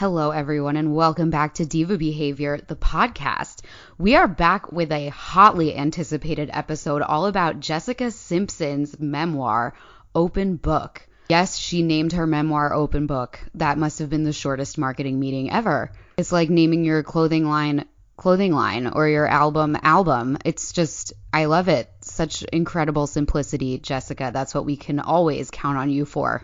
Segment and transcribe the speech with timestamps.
[0.00, 3.60] Hello, everyone, and welcome back to Diva Behavior, the podcast.
[3.98, 9.74] We are back with a hotly anticipated episode all about Jessica Simpson's memoir,
[10.14, 11.06] Open Book.
[11.28, 13.40] Yes, she named her memoir Open Book.
[13.56, 15.92] That must have been the shortest marketing meeting ever.
[16.16, 17.84] It's like naming your clothing line
[18.16, 20.38] clothing line or your album album.
[20.46, 21.90] It's just I love it.
[22.00, 24.30] Such incredible simplicity, Jessica.
[24.32, 26.42] That's what we can always count on you for.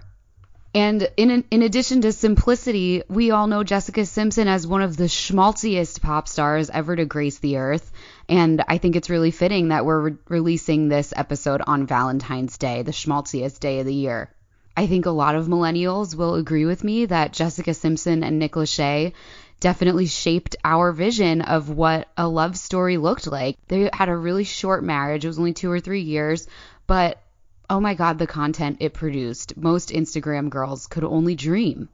[0.76, 5.08] And in in addition to simplicity, we all know Jessica Simpson as one of the
[5.08, 7.90] schmaltziest pop stars ever to grace the earth.
[8.28, 12.82] And I think it's really fitting that we're re- releasing this episode on Valentine's Day,
[12.82, 14.30] the schmaltziest day of the year.
[14.76, 18.52] I think a lot of millennials will agree with me that Jessica Simpson and Nick
[18.52, 19.14] Lachey
[19.60, 23.56] definitely shaped our vision of what a love story looked like.
[23.68, 26.46] They had a really short marriage, it was only two or three years,
[26.86, 27.22] but
[27.68, 29.56] oh my God, the content it produced.
[29.56, 31.88] Most Instagram girls could only dream.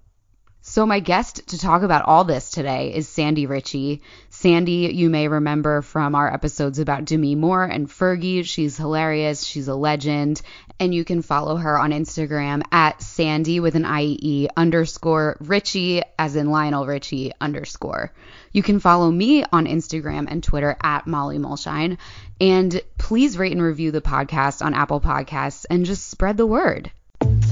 [0.64, 4.01] So, my guest to talk about all this today is Sandie Ritchie.
[4.31, 8.45] Sandie, you may remember from our episodes about Demi Moore and Fergie.
[8.45, 9.42] She's hilarious.
[9.42, 10.41] She's a legend.
[10.79, 16.36] And you can follow her on Instagram at Sandie with an IE underscore Ritchie, as
[16.36, 18.12] in Lionel Richie underscore.
[18.53, 21.98] You can follow me on Instagram and Twitter at Molly Mulshine.
[22.43, 26.91] And please rate and review the podcast on Apple Podcasts and just spread the word.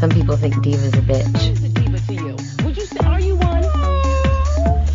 [0.00, 1.33] Some people think Diva's a bitch.
[1.33, 2.64] What is a diva to you?
[2.64, 3.64] Would you say, are you one?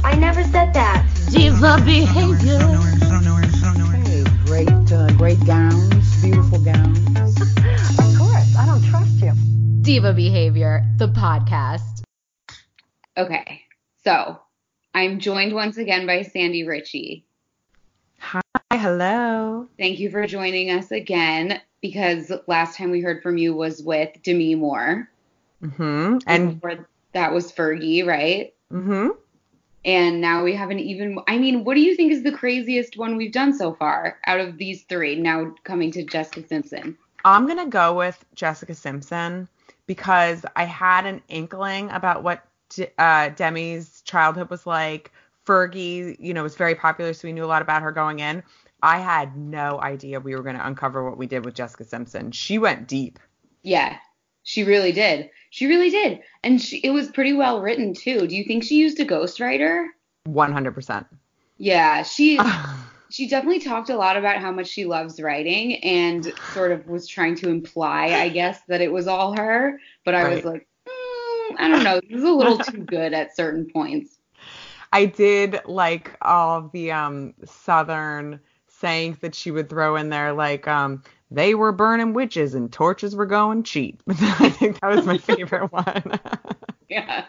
[0.04, 1.08] I never said that.
[1.32, 2.60] Diva behavior.
[4.04, 7.00] Hey, great, uh, great gowns, beautiful gowns.
[7.98, 9.32] Of course, I don't trust you.
[9.82, 12.04] Diva Behavior, the podcast.
[13.18, 13.62] Okay,
[14.04, 14.42] so
[14.94, 17.26] I'm joined once again by Sandie Ritchie.
[18.20, 18.42] Hi,
[18.86, 19.68] hello.
[19.80, 24.12] Thank you for joining us again because last time we heard from you was with
[24.22, 25.10] Demi Moore.
[25.60, 28.54] hmm And before that was Fergie, right?
[28.70, 29.08] hmm
[29.84, 31.18] And now we have an even.
[31.28, 34.40] I mean, what do you think is the craziest one we've done so far out
[34.40, 35.16] of these three?
[35.16, 36.96] Now coming to Jessica Simpson.
[37.24, 39.50] I'm gonna go with Jessica Simpson
[39.88, 42.46] because I had an inkling about what
[43.00, 45.12] uh, Demi's childhood was like.
[45.46, 48.42] Fergie, you know, was very popular, so we knew a lot about her going in.
[48.82, 52.32] I had no idea we were going to uncover what we did with Jessica Simpson.
[52.32, 53.20] She went deep.
[53.64, 53.98] Yeah,
[54.44, 55.30] she really did.
[55.50, 58.28] She really did, and she, it was pretty well written too.
[58.28, 59.88] Do you think she used a ghostwriter?
[60.28, 61.06] 100%.
[61.58, 62.40] Yeah, she
[63.10, 67.08] she definitely talked a lot about how much she loves writing and sort of was
[67.08, 69.80] trying to imply, I guess, that it was all her.
[70.04, 73.36] But I was like, mm, I don't know, this is a little too good at
[73.36, 74.18] certain points.
[74.92, 78.40] I did like all the um southern
[78.86, 83.16] sayings that she would throw in there, like um they were burning witches and torches
[83.16, 84.02] were going cheap.
[84.10, 86.20] I think that was my favorite one.
[86.88, 87.26] Yeah.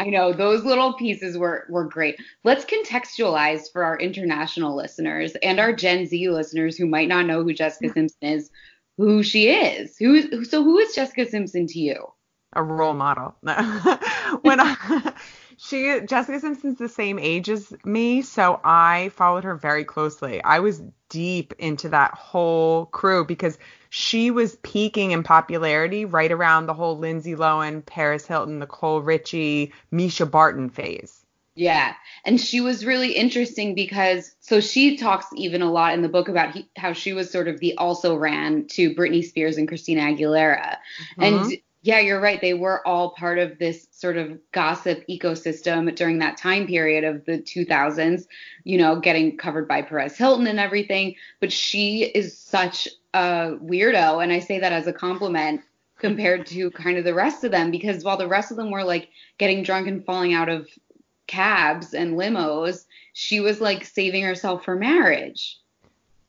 [0.00, 2.16] I know those little pieces were were great.
[2.42, 7.42] Let's contextualize for our international listeners and our Gen Z listeners who might not know
[7.42, 8.50] who Jessica Simpson is,
[8.96, 9.96] who she is.
[9.98, 12.06] Who is so who is Jessica Simpson to you?
[12.54, 13.36] A role model.
[13.42, 15.12] when I,
[15.56, 20.42] she Jessica Simpson's the same age as me, so I followed her very closely.
[20.42, 23.58] I was deep into that whole crew because
[23.90, 29.72] she was peaking in popularity right around the whole Lindsay Lohan, Paris Hilton, Nicole Richie,
[29.92, 31.24] Mischa Barton phase.
[31.54, 31.94] Yeah.
[32.24, 36.28] And she was really interesting because so she talks even a lot in the book
[36.28, 40.02] about he, how she was sort of the also ran to Britney Spears and Christina
[40.02, 40.76] Aguilera.
[41.18, 41.54] And mm-hmm.
[41.86, 42.40] Yeah, you're right.
[42.40, 47.24] They were all part of this sort of gossip ecosystem during that time period of
[47.26, 48.26] the 2000s,
[48.64, 51.14] you know, getting covered by Perez Hilton and everything.
[51.38, 54.20] But she is such a weirdo.
[54.20, 55.60] And I say that as a compliment
[55.96, 58.82] compared to kind of the rest of them because while the rest of them were
[58.82, 59.08] like
[59.38, 60.68] getting drunk and falling out of
[61.28, 65.60] cabs and limos, she was like saving herself for marriage.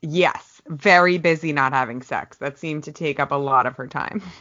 [0.03, 2.37] Yes, very busy not having sex.
[2.37, 4.21] That seemed to take up a lot of her time.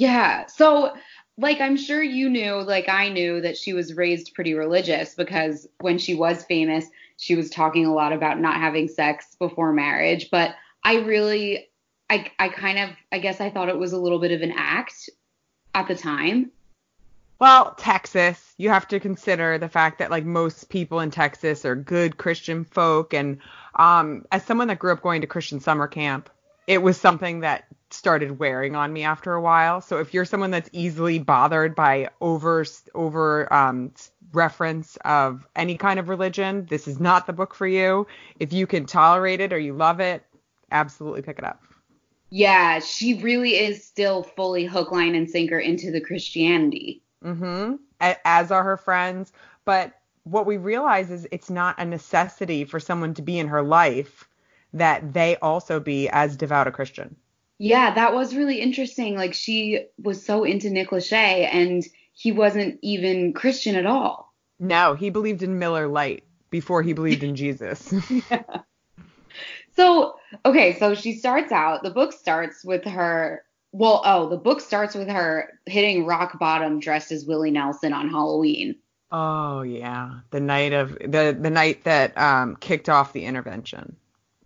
[0.00, 0.46] Yeah.
[0.46, 0.94] So,
[1.36, 5.68] like, I'm sure you knew, like, I knew that she was raised pretty religious because
[5.80, 6.86] when she was famous,
[7.18, 10.30] she was talking a lot about not having sex before marriage.
[10.30, 11.68] But I really,
[12.08, 14.54] I, I kind of, I guess I thought it was a little bit of an
[14.56, 15.10] act
[15.74, 16.50] at the time.
[17.38, 21.76] Well, Texas, you have to consider the fact that like most people in Texas are
[21.76, 23.38] good Christian folk and
[23.76, 26.30] um as someone that grew up going to Christian summer camp,
[26.66, 29.80] it was something that started wearing on me after a while.
[29.80, 32.64] So if you're someone that's easily bothered by over
[32.94, 33.92] over um
[34.32, 38.06] reference of any kind of religion, this is not the book for you.
[38.38, 40.24] If you can tolerate it or you love it,
[40.70, 41.62] absolutely pick it up.
[42.30, 47.02] Yeah, she really is still fully hook, line, and sinker into the Christianity.
[47.24, 47.74] Mm-hmm.
[48.00, 49.32] As are her friends.
[49.64, 49.94] But
[50.24, 54.28] what we realize is it's not a necessity for someone to be in her life
[54.72, 57.16] that they also be as devout a Christian.
[57.62, 59.16] Yeah, that was really interesting.
[59.16, 61.84] Like she was so into Nick Lachey and
[62.14, 64.34] he wasn't even Christian at all.
[64.58, 67.92] No, he believed in Miller Lite before he believed in Jesus.
[68.30, 68.42] yeah.
[69.76, 70.14] So,
[70.46, 74.94] okay, so she starts out, the book starts with her well, oh, the book starts
[74.94, 78.76] with her hitting rock bottom dressed as Willie Nelson on Halloween.
[79.12, 83.96] Oh yeah, the night of the the night that um kicked off the intervention.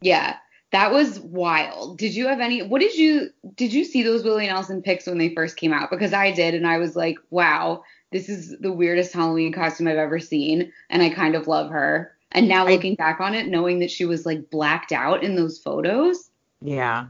[0.00, 0.36] Yeah,
[0.74, 1.98] that was wild.
[1.98, 2.60] Did you have any?
[2.60, 5.88] What did you did you see those Willie Nelson pics when they first came out?
[5.88, 9.98] Because I did, and I was like, wow, this is the weirdest Halloween costume I've
[9.98, 12.16] ever seen, and I kind of love her.
[12.32, 15.36] And now looking I, back on it, knowing that she was like blacked out in
[15.36, 16.28] those photos.
[16.60, 17.06] Yeah,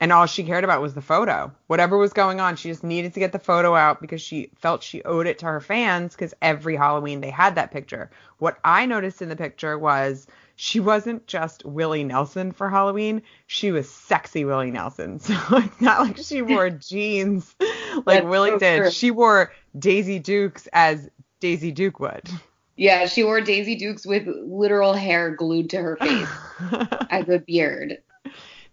[0.00, 1.52] and all she cared about was the photo.
[1.68, 4.82] Whatever was going on, she just needed to get the photo out because she felt
[4.82, 8.10] she owed it to her fans because every Halloween they had that picture.
[8.38, 10.26] What I noticed in the picture was
[10.56, 15.20] she wasn't just Willie Nelson for Halloween, she was sexy Willie Nelson.
[15.24, 18.78] So it's not like she wore jeans like That's Willie so did.
[18.78, 18.90] True.
[18.90, 21.08] She wore Daisy Dukes as
[21.40, 22.28] Daisy Duke would.
[22.76, 26.28] Yeah, she wore Daisy Dukes with literal hair glued to her face
[27.10, 27.98] as a beard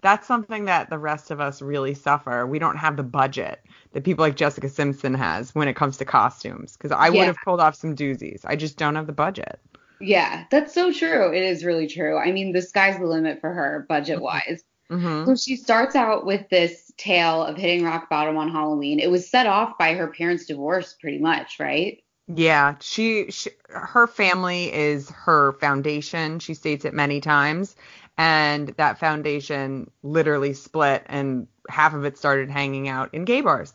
[0.02, 2.46] that's something that the rest of us really suffer.
[2.46, 3.64] We don't have the budget
[3.94, 6.76] that people like Jessica Simpson has when it comes to costumes.
[6.76, 7.12] Because I yeah.
[7.12, 8.42] would have pulled off some doozies.
[8.46, 9.60] I just don't have the budget.
[10.02, 11.34] Yeah, that's so true.
[11.34, 12.18] It is really true.
[12.18, 14.64] I mean, the sky's the limit for her budget wise.
[14.90, 15.26] Mm-hmm.
[15.26, 19.00] So she starts out with this tale of hitting rock bottom on Halloween.
[19.00, 22.04] It was set off by her parents' divorce, pretty much, right?
[22.28, 26.40] Yeah, she, she her family is her foundation.
[26.40, 27.76] She states it many times,
[28.18, 33.74] and that foundation literally split and half of it started hanging out in gay bars.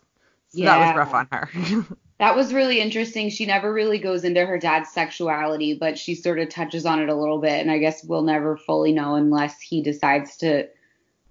[0.49, 0.79] So yeah.
[0.79, 1.87] that was rough on her.
[2.19, 3.29] that was really interesting.
[3.29, 7.09] She never really goes into her dad's sexuality, but she sort of touches on it
[7.09, 10.69] a little bit and I guess we'll never fully know unless he decides to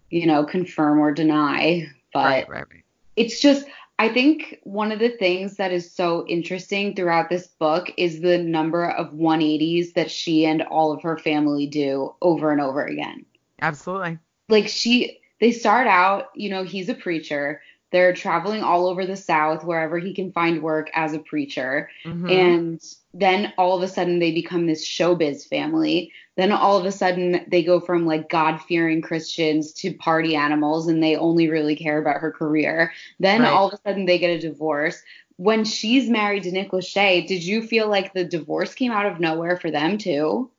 [0.09, 1.87] you know, confirm or deny.
[2.13, 2.83] But right, right, right.
[3.15, 3.65] it's just
[3.99, 8.37] I think one of the things that is so interesting throughout this book is the
[8.37, 13.25] number of 180s that she and all of her family do over and over again.
[13.61, 14.19] Absolutely.
[14.49, 17.61] Like she they start out, you know, he's a preacher.
[17.95, 21.89] They're traveling all over the South wherever he can find work as a preacher.
[22.03, 22.29] Mm-hmm.
[22.29, 22.83] And
[23.13, 26.11] then all of a sudden they become this showbiz family.
[26.35, 30.89] Then all of a sudden they go from like God fearing Christians to party animals
[30.89, 32.91] and they only really care about her career.
[33.21, 33.49] Then right.
[33.49, 35.01] all of a sudden they get a divorce.
[35.37, 39.21] When she's married to Nick Lachey, did you feel like the divorce came out of
[39.21, 40.51] nowhere for them too?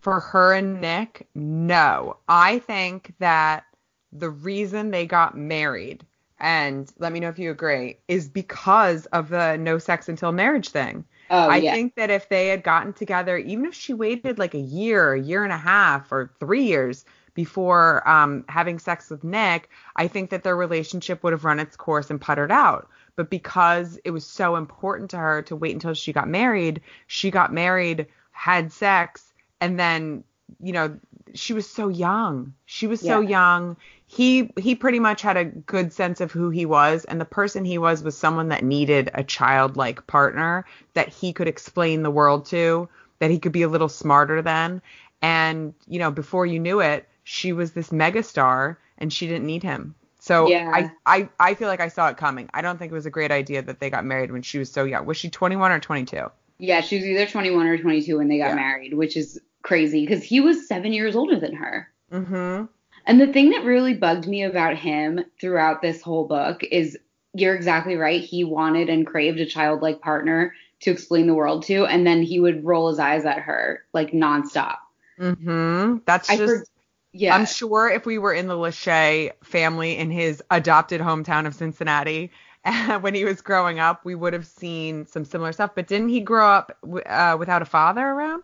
[0.00, 2.18] For her and Nick, no.
[2.28, 3.64] I think that
[4.12, 6.06] the reason they got married,
[6.44, 10.68] and let me know if you agree, is because of the no sex until marriage
[10.68, 11.06] thing.
[11.30, 11.72] Oh, I yeah.
[11.72, 15.20] think that if they had gotten together, even if she waited like a year, a
[15.20, 20.28] year and a half, or three years before um, having sex with Nick, I think
[20.30, 22.90] that their relationship would have run its course and puttered out.
[23.16, 27.30] But because it was so important to her to wait until she got married, she
[27.30, 30.24] got married, had sex, and then,
[30.60, 30.98] you know,
[31.34, 32.54] she was so young.
[32.66, 33.14] She was yeah.
[33.14, 37.20] so young he he pretty much had a good sense of who he was and
[37.20, 42.02] the person he was was someone that needed a childlike partner that he could explain
[42.02, 44.80] the world to that he could be a little smarter than
[45.22, 49.62] and you know before you knew it she was this megastar and she didn't need
[49.62, 50.70] him so yeah.
[50.72, 52.48] I, I I feel like I saw it coming.
[52.54, 54.72] I don't think it was a great idea that they got married when she was
[54.72, 55.04] so young.
[55.04, 56.30] Was she 21 or 22?
[56.56, 58.54] Yeah, she was either 21 or 22 when they got yeah.
[58.54, 61.88] married, which is crazy because he was seven years older than her.
[62.12, 62.66] Mm-hmm.
[63.06, 66.96] And the thing that really bugged me about him throughout this whole book is
[67.34, 68.22] you're exactly right.
[68.22, 72.38] He wanted and craved a childlike partner to explain the world to, and then he
[72.38, 74.76] would roll his eyes at her like nonstop.
[75.18, 75.98] Mm-hmm.
[76.06, 76.52] That's I just.
[76.52, 76.66] For,
[77.12, 77.34] yeah.
[77.34, 82.32] I'm sure if we were in the Lachey family in his adopted hometown of Cincinnati
[83.00, 85.70] when he was growing up, we would have seen some similar stuff.
[85.74, 88.42] But didn't he grow up uh, without a father around?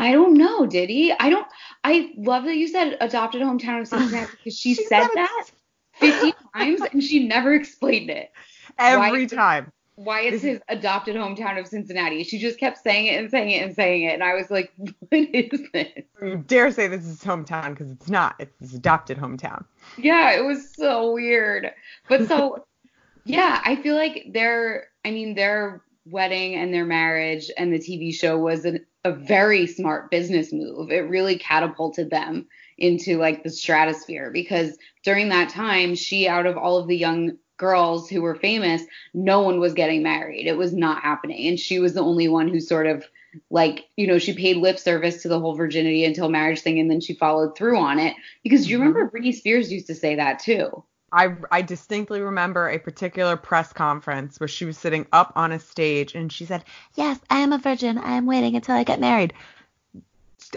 [0.00, 1.12] I don't know, did he?
[1.12, 1.46] I don't.
[1.84, 5.50] I love that you said adopted hometown of Cincinnati because she, she said that
[5.96, 8.32] 50 times and she never explained it.
[8.78, 9.72] Every why, time.
[9.96, 12.24] why it's his adopted hometown of Cincinnati.
[12.24, 14.72] She just kept saying it and saying it and saying it, and I was like,
[14.78, 14.94] what
[15.34, 15.88] is this?
[16.22, 18.36] You dare say this is hometown because it's not.
[18.38, 19.66] It's his adopted hometown.
[19.98, 21.72] Yeah, it was so weird.
[22.08, 22.64] But so,
[23.26, 28.14] yeah, I feel like their, I mean, their wedding and their marriage and the TV
[28.14, 30.90] show was an, a very smart business move.
[30.90, 36.56] It really catapulted them into like the stratosphere because during that time, she, out of
[36.56, 38.82] all of the young girls who were famous,
[39.14, 40.46] no one was getting married.
[40.46, 41.46] It was not happening.
[41.48, 43.04] And she was the only one who sort of
[43.50, 46.90] like, you know, she paid lip service to the whole virginity until marriage thing and
[46.90, 48.16] then she followed through on it.
[48.42, 48.88] Because you mm-hmm.
[48.88, 50.84] remember Britney Spears used to say that too.
[51.12, 55.58] I I distinctly remember a particular press conference where she was sitting up on a
[55.58, 56.64] stage and she said,
[56.94, 57.98] "Yes, I am a virgin.
[57.98, 59.32] I am waiting until I get married."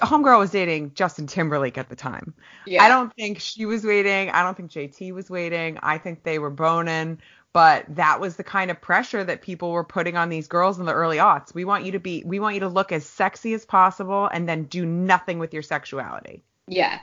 [0.01, 2.33] Homegirl was dating Justin Timberlake at the time.
[2.65, 2.83] Yeah.
[2.83, 4.29] I don't think she was waiting.
[4.31, 5.77] I don't think JT was waiting.
[5.83, 7.19] I think they were boning.
[7.51, 10.85] But that was the kind of pressure that people were putting on these girls in
[10.85, 11.53] the early aughts.
[11.53, 14.49] We want you to be, we want you to look as sexy as possible and
[14.49, 16.43] then do nothing with your sexuality.
[16.67, 16.99] Yeah.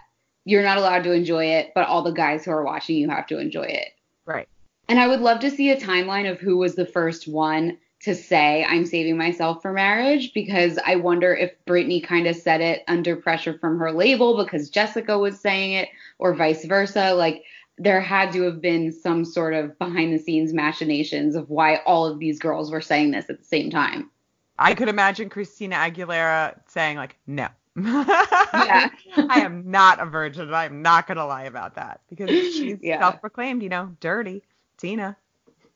[0.50, 3.28] You're not allowed to enjoy it, but all the guys who are watching you have
[3.28, 3.90] to enjoy it.
[4.26, 4.48] Right.
[4.88, 8.16] And I would love to see a timeline of who was the first one to
[8.16, 12.82] say, I'm saving myself for marriage, because I wonder if Britney kind of said it
[12.88, 15.88] under pressure from her label because Jessica was saying it,
[16.18, 17.14] or vice versa.
[17.14, 17.44] Like,
[17.78, 22.06] there had to have been some sort of behind the scenes machinations of why all
[22.06, 24.10] of these girls were saying this at the same time.
[24.58, 27.48] I could imagine Christina Aguilera saying like, "No,
[27.84, 28.90] Yeah.
[29.28, 30.42] I am not a virgin.
[30.42, 33.00] and I am not gonna lie about that because she's Yeah.
[33.00, 34.42] self-proclaimed, you know, dirty
[34.78, 35.16] Tina.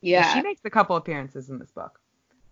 [0.00, 0.32] Yeah.
[0.34, 2.00] She makes a couple appearances in this book.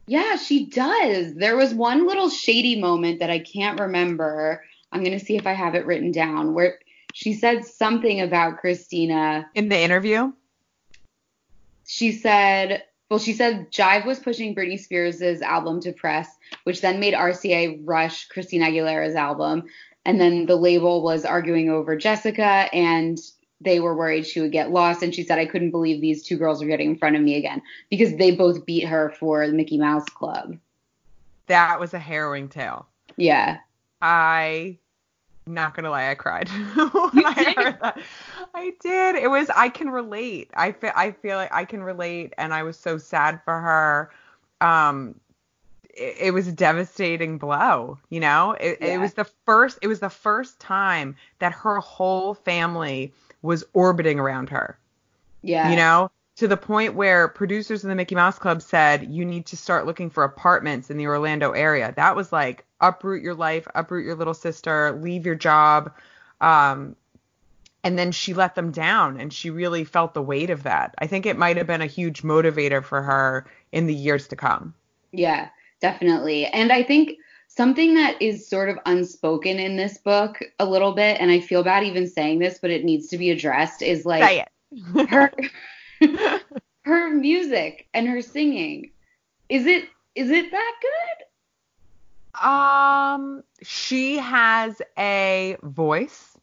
[0.06, 1.35] Yeah, she does.
[1.35, 4.64] There was one little shady moment that I can't remember.
[4.90, 6.78] I'm going to see if I have it written down where
[7.14, 9.49] she said something about Christina.
[9.54, 10.32] In the interview,
[11.87, 12.82] She said,
[13.12, 17.83] well, she said Jive was pushing Britney Spears' album to press, which then made RCA
[17.85, 19.64] rush Christina Aguilera's album.
[20.07, 23.19] And then the label was arguing over Jessica, and
[23.61, 25.02] they were worried she would get lost.
[25.02, 27.37] And she said, I couldn't believe these two girls were getting in front of me
[27.37, 30.57] again because they both beat her for the Mickey Mouse Club.
[31.49, 32.87] that was a harrowing tale.
[33.19, 33.59] Yeah.
[34.00, 34.78] I
[35.46, 37.56] not gonna lie, I cried when I did?
[37.56, 37.99] heard that.
[38.54, 39.16] I did.
[39.16, 40.50] It was I can relate.
[40.54, 44.11] I feel I feel like I can relate, and I was so sad for her.
[44.61, 45.14] Um,
[45.94, 47.99] it, it was a devastating blow.
[48.11, 48.94] You know, it, Yeah.
[48.94, 49.78] it was the first.
[49.82, 54.78] It was the first time that her whole family was orbiting around her.
[55.42, 55.70] Yeah.
[55.70, 59.47] You know, to the point where producers in the Mickey Mouse Club said you need
[59.47, 61.93] to start looking for apartments in the Orlando area.
[61.97, 65.93] That was like uproot your life, uproot your little sister, leave your job.
[66.41, 66.97] Um,
[67.85, 70.95] and then she let them down and she really felt the weight of that.
[70.99, 74.37] I think it might have been a huge motivator for her in the years to
[74.37, 74.75] come.
[75.11, 75.49] Yeah,
[75.81, 76.47] definitely.
[76.47, 81.21] And I think something that is sort of unspoken in this book a little bit,
[81.21, 84.49] and I feel bad even saying this, but it needs to be addressed, is like
[85.11, 85.31] her
[86.85, 88.90] her music and her singing.
[89.49, 91.25] Is it is it that good?
[92.47, 96.37] Um, she has a voice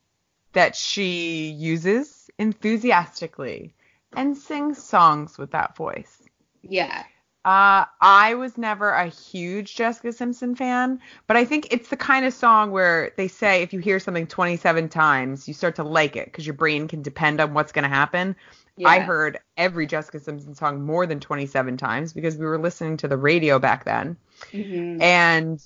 [0.53, 3.73] that she uses enthusiastically
[4.15, 6.23] and sings songs with that voice.
[6.61, 7.03] Yeah.
[7.45, 12.25] Uh, I was never a huge Jessica Simpson fan, but I think it's the kind
[12.25, 16.15] of song where they say if you hear something 27 times, you start to like
[16.15, 18.35] it because your brain can depend on what's going to happen.
[18.85, 23.07] I heard every Jessica Simpson song more than 27 times because we were listening to
[23.07, 24.15] the radio back then.
[24.51, 25.01] Mhm.
[25.01, 25.61] and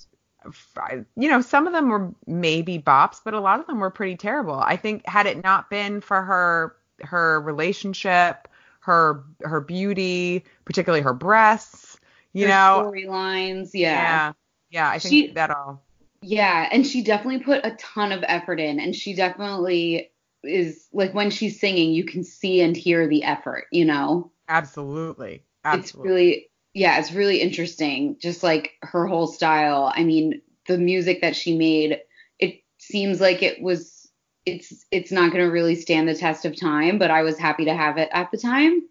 [1.16, 4.16] you know some of them were maybe bops but a lot of them were pretty
[4.16, 4.54] terrible.
[4.60, 8.48] I think had it not been for her her relationship
[8.80, 11.98] her her beauty particularly her breasts
[12.34, 12.92] you Her know.
[12.92, 13.92] storylines, yeah.
[13.92, 14.32] Yeah.
[14.70, 15.80] yeah i think She- that all.
[16.26, 20.10] Yeah, and she definitely put a ton of effort in, and she definitely
[20.46, 24.30] is like when she's singing, you can see and hear the effort, you know?
[24.48, 28.16] absolutely It's really, yeah, it's really interesting.
[28.20, 29.92] Just like her whole style.
[29.94, 32.00] I mean, the music that she made,
[32.38, 34.10] it seems like it was,
[34.46, 37.64] it's, it's not going to really stand the test of time, but I was happy
[37.66, 38.82] to have it at the time.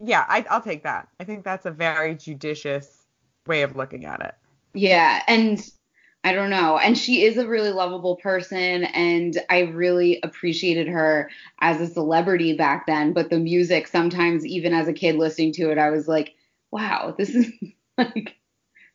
[0.00, 3.06] yeah I, i'll take that i think that's a very judicious
[3.46, 4.34] way of looking at it
[4.74, 5.64] Yeah, and
[6.24, 6.78] I don't know.
[6.78, 12.56] And she is a really lovable person, and I really appreciated her as a celebrity
[12.56, 13.12] back then.
[13.12, 16.34] But the music, sometimes, even as a kid listening to it, I was like,
[16.70, 17.50] wow, this is
[17.98, 18.36] like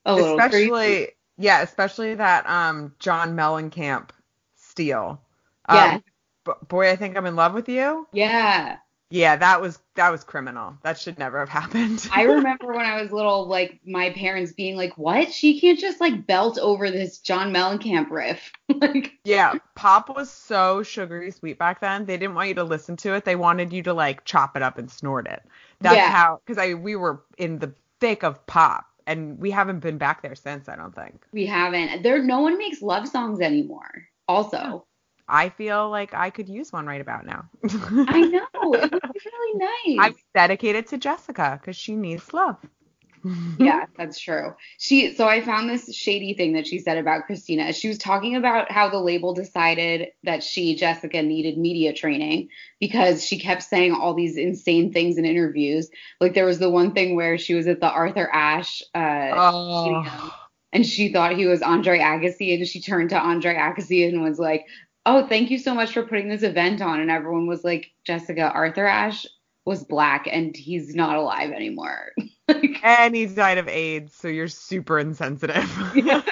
[0.05, 1.09] a little especially crazy.
[1.37, 4.09] yeah especially that um john mellencamp
[4.55, 5.21] steal
[5.69, 5.99] Yeah.
[5.99, 6.03] um,
[6.45, 10.25] b- boy i think i'm in love with you Yeah, Yeah, that was that was
[10.25, 10.77] criminal.
[10.83, 12.07] That should never have happened.
[12.11, 15.31] I remember when I was little, like my parents being like, "What?
[15.31, 20.83] She can't just like belt over this John Mellencamp riff." like, yeah, pop was so
[20.83, 22.05] sugary sweet back then.
[22.05, 23.23] They didn't want you to listen to it.
[23.23, 25.41] They wanted you to like chop it up and snort it.
[25.79, 26.11] That's Yeah.
[26.11, 27.71] how because I we were in the
[28.01, 30.67] thick of pop and we haven't been back there since.
[30.67, 31.23] I don't think.
[31.31, 32.03] we haven't.
[32.03, 33.89] There, no one makes love songs anymore.
[34.27, 34.85] Also,
[35.27, 37.49] I feel like I could use one right about now.
[37.63, 40.13] I know it would be really nice.
[40.13, 42.57] I dedicated to Jessica because she needs love.
[43.59, 44.53] yeah, that's true.
[44.77, 47.73] She so I found this shady thing that she said about Christina.
[47.73, 53.25] She was talking about how the label decided that she, Jessica, needed media training because
[53.25, 55.89] she kept saying all these insane things in interviews.
[56.21, 60.33] Like there was the one thing where she was at the Arthur Ashe uh Oh.
[60.71, 64.39] and she thought he was Andre Agassi and she turned to Andre Agassi and was
[64.39, 64.65] like,
[65.07, 68.51] "Oh, thank you so much for putting this event on." And everyone was like, "Jessica,
[68.51, 69.25] Arthur Ashe
[69.65, 72.11] was black and he's not alive anymore."
[72.47, 75.69] like And he died of AIDS, so you're super insensitive.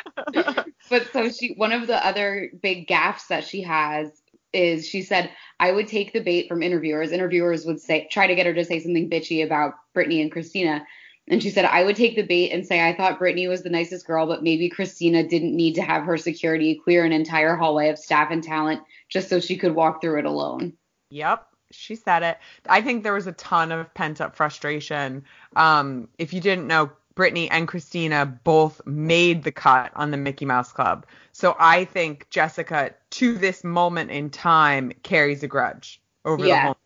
[0.89, 4.11] but so she one of the other big gaffes that she has
[4.53, 5.29] is she said
[5.59, 7.11] I would take the bait from interviewers.
[7.11, 10.85] Interviewers would say try to get her to say something bitchy about Britney and Christina.
[11.27, 13.69] And she said I would take the bait and say I thought Britney was the
[13.69, 17.89] nicest girl, but maybe Christina didn't need to have her security clear an entire hallway
[17.89, 20.73] of staff and talent just so she could walk through it alone.
[21.09, 22.37] Yep, she said it.
[22.67, 25.23] I think there was a ton of pent up frustration.
[25.55, 30.45] Um, if you didn't know, Britney and Christina both made the cut on the Mickey
[30.45, 31.05] Mouse Club.
[31.31, 36.65] So I think Jessica, to this moment in time, carries a grudge over the Yeah.
[36.65, 36.77] whole.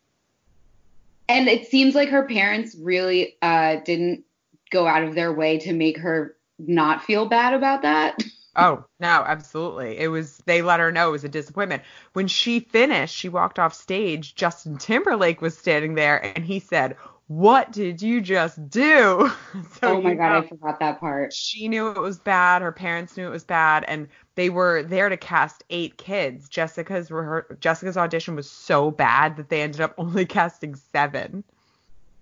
[1.28, 4.24] And it seems like her parents really uh, didn't
[4.70, 8.18] go out of their way to make her not feel bad about that.
[8.56, 9.96] Oh, no, absolutely.
[9.96, 11.84] It was, they let her know it was a disappointment.
[12.14, 14.34] When she finished, she walked off stage.
[14.34, 16.96] Justin Timberlake was standing there and he said,
[17.28, 19.30] What did you just do?
[19.80, 21.32] So oh my god, know- I forgot that part.
[21.32, 25.08] she knew it was bad her parents knew it was bad and they were there
[25.08, 29.94] to cast eight kids jessica's rehe- jessica's audition was so bad that they ended up
[29.98, 31.44] only casting seven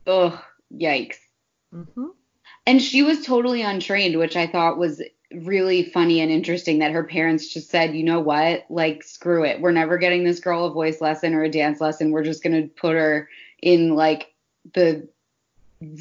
[0.07, 0.39] Ugh,
[0.75, 1.17] yikes.
[1.75, 2.09] mm-hmm.
[2.69, 5.01] And she was totally untrained, which I thought was
[5.33, 9.63] really funny and interesting that her parents just said, you know what, like screw it,
[9.63, 12.11] we're never getting this girl a voice lesson or a dance lesson.
[12.11, 13.31] We're just gonna put her
[13.63, 14.35] in like
[14.75, 15.09] the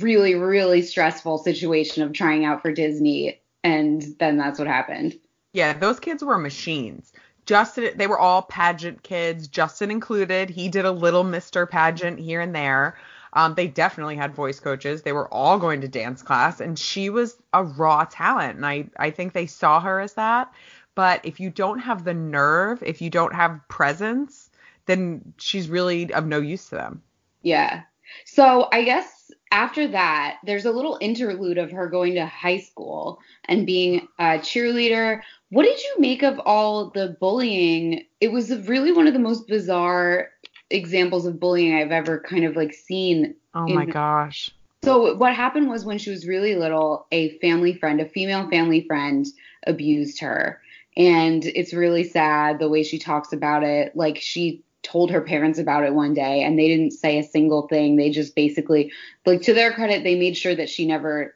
[0.01, 5.17] really really stressful situation of trying out for Disney, and then that's what happened.
[5.53, 7.13] yeah those kids were machines.
[7.45, 10.49] Justin they were all pageant kids justin included.
[10.49, 12.97] He did a little mr pageant here and there
[13.33, 17.09] um, they definitely had voice coaches they were all going to dance class and she
[17.09, 20.51] was a raw talent and i i think they saw her as that
[20.95, 24.49] but if you don't have the nerve if you don't have presence
[24.85, 27.01] then she's really of no use to them
[27.43, 27.83] Yeah.
[28.25, 33.19] So I guess after that, there's a little interlude of her going to high school
[33.45, 35.21] and being a cheerleader.
[35.49, 38.05] What did you make of all the bullying?
[38.19, 40.29] It was really one of the most bizarre
[40.69, 43.36] examples of bullying I've ever kind of like seen.
[43.53, 44.51] oh my in- gosh
[44.84, 48.82] So what happened was when she was really little, a family friend, a female family
[48.82, 49.25] friend
[49.65, 50.62] abused her.
[50.95, 53.95] And it's really sad the way she talks about it.
[53.95, 57.67] Like she told her parents about it one day and they didn't say a single
[57.67, 57.95] thing.
[57.95, 58.91] They just basically
[59.25, 61.36] like to their credit, they made sure that she never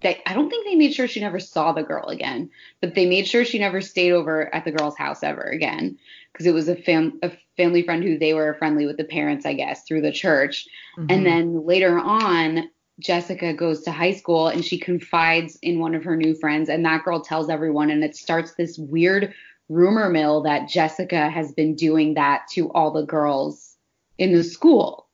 [0.00, 3.06] they I don't think they made sure she never saw the girl again, but they
[3.06, 5.98] made sure she never stayed over at the girl's house ever again
[6.32, 9.46] because it was a fam a family friend who they were friendly with the parents,
[9.46, 10.66] I guess, through the church.
[10.96, 11.06] Mhm.
[11.10, 16.04] And then later on, Jessica goes to high school and she confides in one of
[16.04, 19.34] her new friends, and that girl tells everyone, and it starts this weird
[19.68, 23.76] rumor mill that Jessica has been doing that to all the girls
[24.18, 25.06] in the school.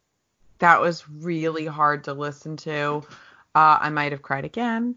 [0.58, 3.02] that was really hard to listen to.
[3.56, 4.96] Uh, I might have cried again.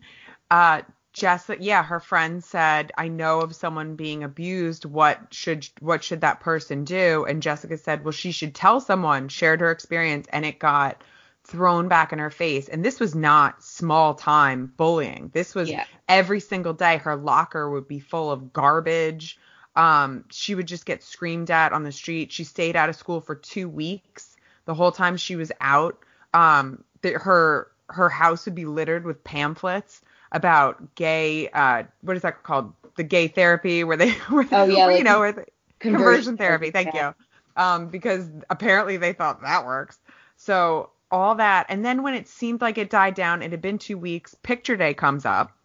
[0.52, 0.82] Uh,
[1.14, 4.84] Jessica, yeah, her friend said, "I know of someone being abused.
[4.84, 9.30] What should what should that person do?" And Jessica said, "Well, she should tell someone."
[9.30, 11.02] Shared her experience, and it got
[11.46, 12.68] thrown back in her face.
[12.68, 15.32] And this was not small time bullying.
[15.34, 15.86] This was Yeah.
[16.10, 16.98] every single day.
[16.98, 19.40] Her locker would be full of garbage.
[19.78, 22.34] Um, she would just get screamed at on the street.
[22.34, 24.36] She stayed out of school for two weeks.
[24.66, 25.98] The whole time she was out,
[26.34, 31.50] um, her her house would be littered with pamphlets about gay.
[31.50, 32.74] Uh, what is that called?
[32.96, 35.46] The gay therapy, where they, where, Oh, yeah, where, you like know, where they,
[35.80, 36.72] Conversion conversion therapy.
[36.72, 37.10] Thank yeah.
[37.10, 37.62] you.
[37.62, 39.98] Um, because apparently they thought that works.
[40.38, 43.78] So all that, and then when it seemed like it died down, it had been
[43.78, 44.36] two weeks.
[44.44, 45.56] Picture day comes up.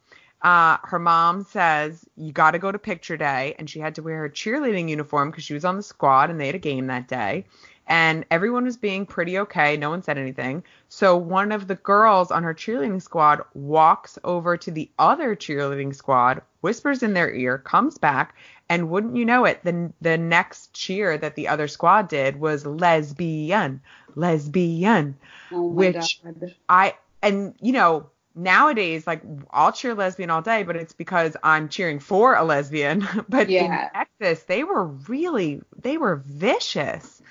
[0.43, 4.03] Uh, her mom says you got to go to picture day, and she had to
[4.03, 6.87] wear her cheerleading uniform because she was on the squad and they had a game
[6.87, 7.45] that day.
[7.87, 9.77] And everyone was being pretty okay.
[9.77, 10.63] No one said anything.
[10.89, 15.95] So one of the girls on her cheerleading squad walks over to the other cheerleading
[15.95, 18.35] squad, whispers in their ear, comes back,
[18.69, 22.65] and wouldn't you know it, the the next cheer that the other squad did was
[22.67, 23.81] lesbian,
[24.15, 25.17] lesbian,
[25.53, 26.55] Oh which God.
[26.69, 31.69] I and you know nowadays like I'll cheer lesbian all day, but it's because I'm
[31.69, 33.07] cheering for a lesbian.
[33.29, 33.65] but Yeah.
[33.65, 37.23] in Texas, they were really they were vicious.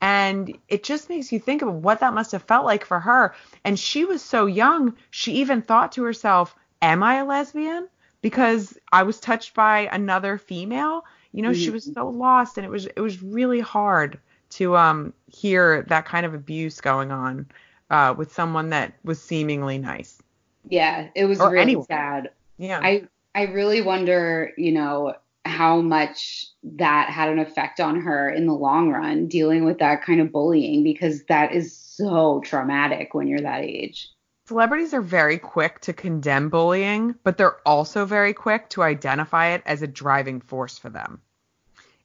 [0.00, 3.34] And it just makes you think of what that must have felt like for her.
[3.64, 7.88] And she was so young, she even thought to herself, Am I a lesbian?
[8.20, 11.04] Because I was touched by another female.
[11.32, 14.18] You know, she was so lost and it was it was really hard
[14.50, 17.46] to um hear that kind of abuse going on
[17.90, 20.22] uh with someone that was seemingly nice.
[20.68, 21.86] Yeah, it was Or really anyone.
[21.86, 22.30] sad.
[22.58, 22.80] Yeah.
[22.82, 25.14] I I really wonder, you know,
[25.48, 30.02] how much that had an effect on her in the long run dealing with that
[30.02, 34.10] kind of bullying because that is so traumatic when you're that age.
[34.48, 39.62] Celebrities are very quick to condemn bullying, but they're also very quick to identify it
[39.66, 41.22] as a driving force for them.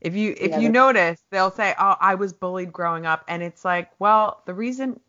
[0.01, 3.43] If you if Yeah, you notice, they'll say, "Oh, I was bullied growing up." And
[3.43, 4.99] it's like, "Well, the reason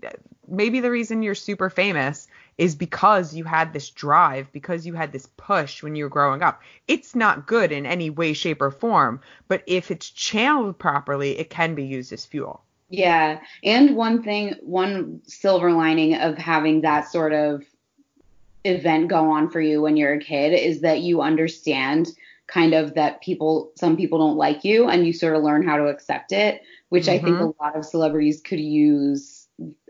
[0.49, 5.13] maybe the reason you're super famous is because you had this drive, because you had
[5.13, 6.63] this push when you were growing up.
[6.89, 11.51] It's not good in any way shape or form, but if it's channeled properly, it
[11.51, 13.41] can be used as fuel." Yeah.
[13.65, 17.65] And one thing, one silver lining of having that sort of
[18.65, 22.09] event go on for you when you're a kid is that you understand
[22.47, 25.77] kind of that people, some people don't like you and you sort of learn how
[25.77, 27.59] to accept it, which I think mm-hmm.
[27.59, 29.34] a lot of celebrities could use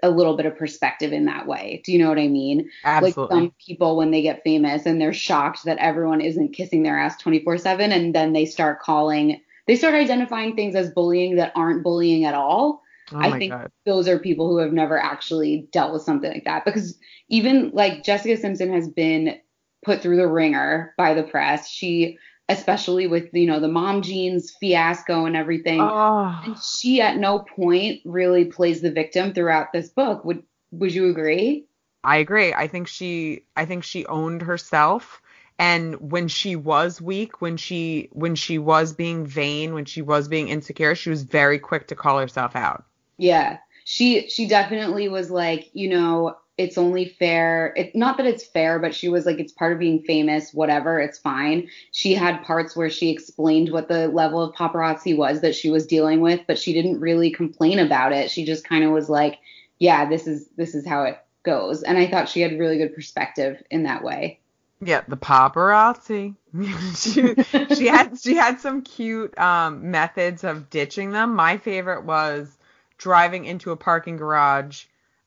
[0.03, 1.83] a little bit of perspective in that way.
[1.85, 2.71] Do you know what I mean?
[2.85, 3.23] Absolutely.
[3.23, 6.99] Like some people when they get famous and they're shocked that everyone isn't kissing their
[6.99, 11.83] ass 24/7 and then they start calling they start identifying things as bullying that aren't
[11.83, 12.83] bullying at all.
[13.13, 13.71] oh I think god.
[13.87, 16.99] those are people who have never actually dealt with something like that because
[17.29, 19.39] even like Jessica Simpson has been
[19.85, 21.69] put through the ringer by the press.
[21.69, 25.81] She especially with you know the mom jeans fiasco and everything.
[25.81, 26.41] Oh.
[26.45, 30.25] And she at no point really plays the victim throughout this book.
[30.25, 31.67] Would would you agree?
[32.03, 32.53] I agree.
[32.53, 35.23] I think she I think she owned herself
[35.59, 40.27] and when she was weak, when she when she was being vain, when she was
[40.27, 42.85] being insecure, she was very quick to call herself out.
[43.19, 43.59] Yeah.
[43.85, 47.73] She she definitely was like, you know, it's only fair.
[47.77, 51.01] It not that it's fair, but she was like it's part of being famous, whatever,
[51.01, 51.69] it's fine.
[51.91, 55.87] She had parts where she explained what the level of paparazzi was that she was
[55.87, 58.31] dealing with, but she didn't really complain about it.
[58.31, 59.39] She just kind of was like,
[59.79, 61.83] yeah, this is this is how it goes.
[61.83, 64.39] And I thought she had really good perspective in that way.
[64.81, 66.37] Yeah, the paparazzi.
[66.97, 71.35] she, she had she had some cute um, methods of ditching them.
[71.35, 72.57] My favorite was
[72.97, 74.85] driving into a parking garage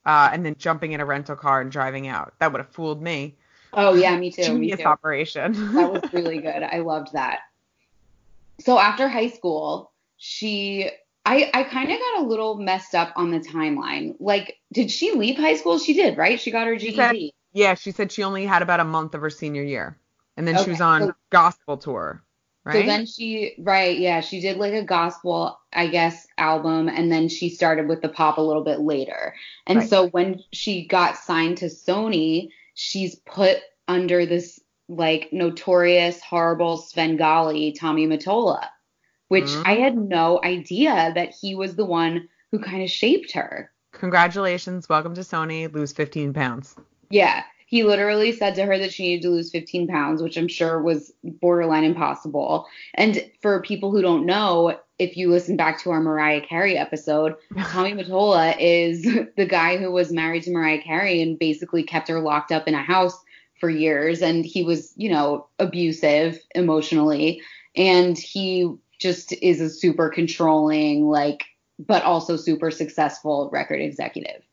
[0.08, 2.34] uh, and then jumping in a rental car and driving out.
[2.40, 3.36] That would have fooled me.
[3.74, 4.42] Oh yeah, me too.
[4.42, 4.86] Me Genius too.
[4.86, 5.52] operation.
[5.76, 6.64] that was really good.
[6.64, 7.42] I loved that.
[8.60, 10.90] So after high school, she
[11.26, 14.16] I I kind of got a little messed up on the timeline.
[14.20, 15.78] Like, did she leave high school?
[15.78, 16.40] She did, right?
[16.40, 16.96] She got her She GED.
[16.96, 17.16] said-
[17.54, 19.98] Yeah, she said she only had about a month of her senior year,
[20.38, 22.24] and then she was on so- gospel tour,
[22.68, 22.82] right?
[22.82, 27.30] So then she right, yeah, she did like a gospel, I guess, album, and then
[27.30, 29.34] she started with the pop a little bit later.
[29.66, 29.90] And Right.
[29.90, 37.72] so when she got signed to Sony, she's put under this like notorious, horrible Svengali
[37.72, 38.68] Tommy Mottola,
[39.30, 39.64] which Mhm.
[39.66, 43.72] I had no idea that he was the one who kind of shaped her.
[43.94, 45.74] Congratulations, welcome to Sony.
[45.74, 46.76] Lose 15 pounds.
[47.10, 47.44] Yeah.
[47.70, 50.82] He literally said to her that she needed to lose 15 pounds, which I'm sure
[50.82, 52.66] was borderline impossible.
[52.94, 57.36] And for people who don't know, if you listen back to our Mariah Carey episode,
[57.66, 59.04] Tommy Mottola is
[59.36, 62.74] the guy who was married to Mariah Carey and basically kept her locked up in
[62.74, 63.22] a house
[63.60, 64.22] for years.
[64.22, 67.42] And he was, you know, abusive emotionally.
[67.76, 71.44] And he just is a super controlling, like,
[71.78, 74.47] but also super successful record executive.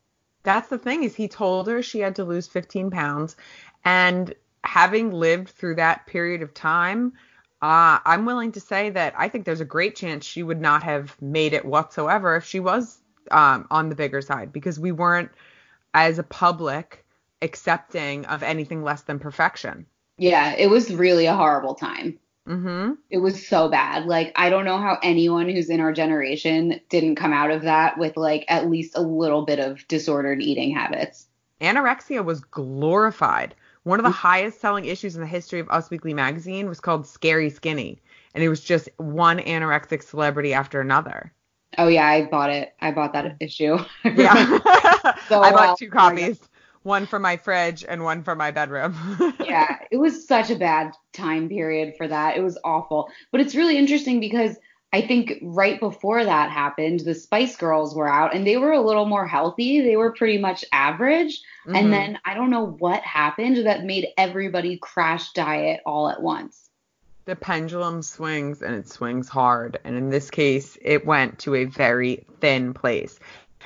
[0.45, 3.35] That's the thing is he told her she had to lose 15 pounds,
[3.83, 7.13] and having lived through that period of time,
[7.61, 10.83] uh, I'm willing to say that I think there's a great chance she would not
[10.83, 12.99] have made it whatsoever if she was
[13.31, 15.31] um, on the bigger side because we weren't
[15.93, 17.05] as a public
[17.41, 19.85] accepting of anything less than perfection.
[20.17, 22.19] Yeah, it was really a horrible time.
[22.47, 22.93] Mm-hmm.
[23.09, 24.05] It was so bad.
[24.05, 27.97] Like, I don't know how anyone who's in our generation didn't come out of that
[27.97, 31.27] with like at least a little bit of disordered eating habits.
[31.61, 33.55] anorexia was glorified.
[33.83, 37.05] One of the highest selling issues in the history of Us Weekly magazine was called
[37.07, 38.01] Scary Skinny,
[38.33, 41.31] and it was just one anorexic celebrity after another.
[41.77, 42.73] Oh yeah, I bought it.
[42.81, 43.77] I bought that issue.
[44.05, 44.45] Yeah.
[45.29, 46.39] So I bought two Oh copies,
[46.85, 48.95] one for my fridge and one for my bedroom.
[49.43, 52.37] yeah, it was such a bad time period for that.
[52.37, 53.09] It was awful.
[53.31, 54.55] But it's really interesting because
[54.93, 58.79] I think right before that happened, the Spice Girls were out and they were a
[58.81, 59.81] little more healthy.
[59.81, 61.41] They were pretty much average.
[61.67, 61.77] Mhm.
[61.77, 66.61] And then I don't know what happened that made everybody crash diet all at once.
[67.25, 69.79] the pendulum swings and it swings hard.
[69.83, 73.19] And in this case, it went to a very thin place.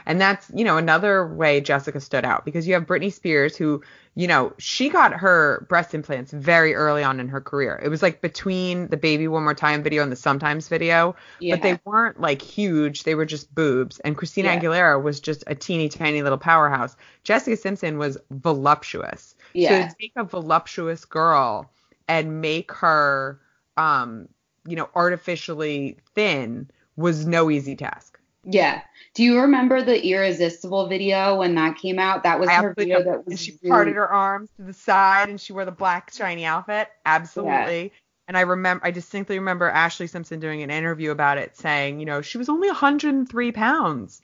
[0.05, 3.81] And that's, you know, another way Jessica stood out because you have Britney Spears who,
[4.15, 7.79] you know, she got her breast implants very early on in her career.
[7.83, 11.55] It was like between the Baby One More Time video and the Sometimes video, Yeah.
[11.55, 13.03] but they weren't like huge.
[13.03, 13.99] They were just boobs.
[13.99, 14.59] And Christina Yeah.
[14.59, 16.95] Aguilera was just a teeny tiny little powerhouse.
[17.23, 19.35] Jessica Simpson was voluptuous.
[19.53, 19.69] Yeah.
[19.69, 21.71] So to take a voluptuous girl
[22.07, 23.39] and make her,
[23.77, 24.27] um,
[24.67, 28.18] you know, artificially thin was no easy task.
[28.43, 28.81] Yeah.
[29.13, 32.23] Do you remember the Irresistible video when that came out?
[32.23, 35.29] That was I her video that and she really- parted her arms to the side
[35.29, 36.89] and she wore the black shiny outfit.
[37.05, 37.91] Absolutely.
[38.27, 42.05] And I remember, I distinctly remember Ashlee Simpson doing an interview about it, saying, you
[42.05, 44.21] know, she was only 103 pounds.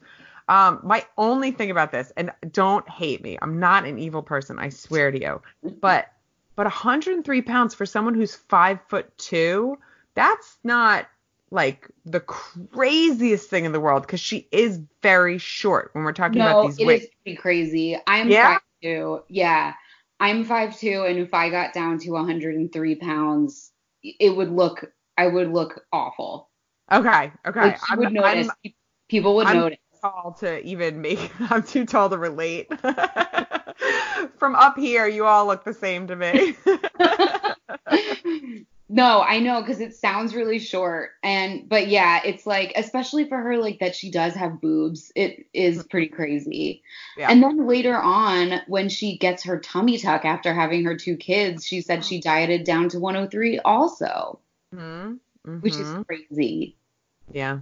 [0.47, 4.59] Um, my only thing about this, and don't hate me, I'm not an evil person,
[4.59, 5.41] I swear to you,
[5.81, 6.11] but
[6.55, 9.77] but 103 pounds for someone who's five foot two,
[10.13, 11.07] that's not
[11.51, 16.39] like the craziest thing in the world because she is very short when we're talking
[16.39, 17.05] no, about these it weights.
[17.05, 17.97] is pretty crazy.
[18.07, 18.53] I'm Yeah?
[18.53, 19.23] five two.
[19.29, 19.73] Yeah,
[20.19, 23.71] I'm five two, and if I got down to 103 pounds,
[24.03, 24.91] it would look.
[25.17, 26.49] I would look awful.
[26.91, 27.59] Okay, okay.
[27.59, 28.49] Like, I'm, would notice.
[28.65, 28.73] I'm
[29.07, 29.79] People would I'm notice.
[30.01, 31.31] tall to even make.
[31.51, 32.67] I'm too tall to relate.
[34.37, 36.55] From up here, you all look the same to me.
[38.87, 43.37] no, I know because it sounds really short, and but yeah, it's like especially for
[43.37, 45.11] her, like that she does have boobs.
[45.15, 45.87] It is mm-hmm.
[45.87, 46.83] pretty crazy.
[47.17, 47.31] Yeah.
[47.31, 51.65] And then later on, when she gets her tummy tuck after having her two kids,
[51.65, 52.07] she said mm-hmm.
[52.07, 54.39] she dieted down to 103 also,
[54.73, 55.19] Mhm,
[55.61, 56.03] which is mm-hmm.
[56.03, 56.75] crazy.
[57.31, 57.59] yeah.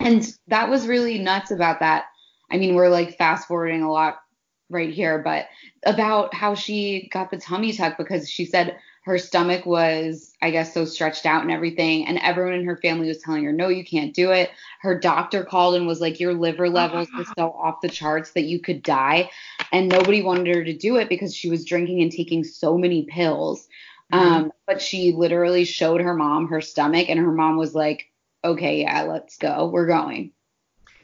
[0.00, 2.06] And that was really nuts about that.
[2.50, 4.22] I mean, we're like fast forwarding a lot
[4.70, 5.46] right here, but
[5.84, 8.78] about how she got the tummy tuck because she said
[9.10, 12.06] her stomach was, I guess, so stretched out and everything.
[12.06, 14.50] And everyone in her family was telling her, no, you can't do it.
[14.80, 18.44] Her doctor called and was like, your liver levels were so off the charts that
[18.44, 19.28] you could die.
[19.72, 23.02] And nobody wanted her to do it because she was drinking and taking so many
[23.06, 23.66] pills.
[24.12, 28.10] Um, but she literally showed her mom her stomach, and her mom was like,
[28.44, 29.68] okay, yeah, let's go.
[29.68, 30.30] We're going.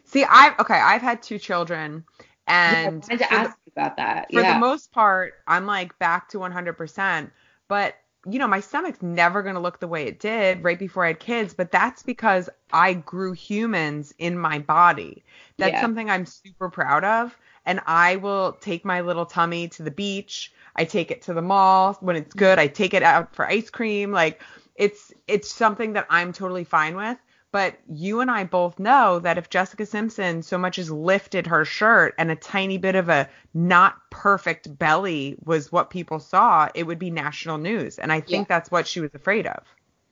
[0.05, 0.75] See, I've okay.
[0.75, 4.33] I've had two children, Yeah, I and wanted to for the- about that.
[4.33, 4.55] for yeah.
[4.55, 7.31] the most part, I'm like back to 100%.
[7.68, 7.96] But,
[8.29, 11.09] you know, my stomach's never going to look the way it did right before I
[11.09, 11.55] had kids.
[11.55, 15.24] But that's because I grew humans in my body.
[15.59, 15.81] That's Yeah.
[15.81, 17.37] something I'm super proud of.
[17.64, 20.52] And I will take my little tummy to the beach.
[20.76, 22.59] I take it to the mall when it's good.
[22.59, 24.12] I take it out for ice cream.
[24.12, 24.42] Like
[24.76, 27.18] it's it's something that I'm totally fine with.
[27.57, 31.64] But you and I both know that if Jessica Simpson so much as lifted her
[31.64, 36.83] shirt and a tiny bit of a not perfect belly was what people saw, it
[36.83, 37.99] would be national news.
[37.99, 38.57] And I think Yeah.
[38.57, 39.62] that's what she was afraid of.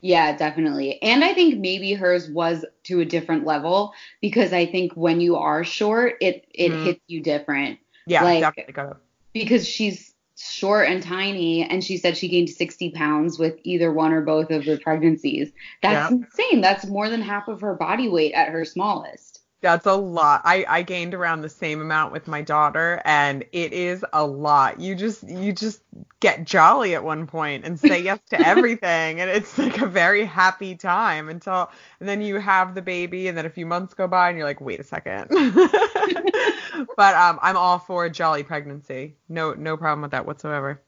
[0.00, 1.02] Yeah, definitely.
[1.02, 5.37] And I think maybe hers was to a different level because I think when you
[5.37, 6.83] are short, it it Mhm.
[6.83, 8.94] hits you different Yeah, Like- definitely
[9.35, 14.12] because she's short and tiny and she said she gained 60 pounds with either one
[14.12, 15.53] or both of the pregnancies.
[15.83, 16.16] That's Yeah.
[16.16, 16.61] insane.
[16.61, 19.43] That's more than half of her body weight at her smallest.
[19.64, 20.42] That's a lot.
[20.44, 24.79] I, I gained around the same amount with my daughter and it is a lot.
[24.79, 25.81] You just you just
[26.20, 30.27] get jolly at one point and say yes to everything and it's like a very
[30.27, 34.07] happy time until and then you have the baby and then a few months go
[34.07, 35.29] by and you're like, wait a second.
[36.96, 39.16] but um I'm all for a jolly pregnancy.
[39.31, 40.83] No no problem with that whatsoever.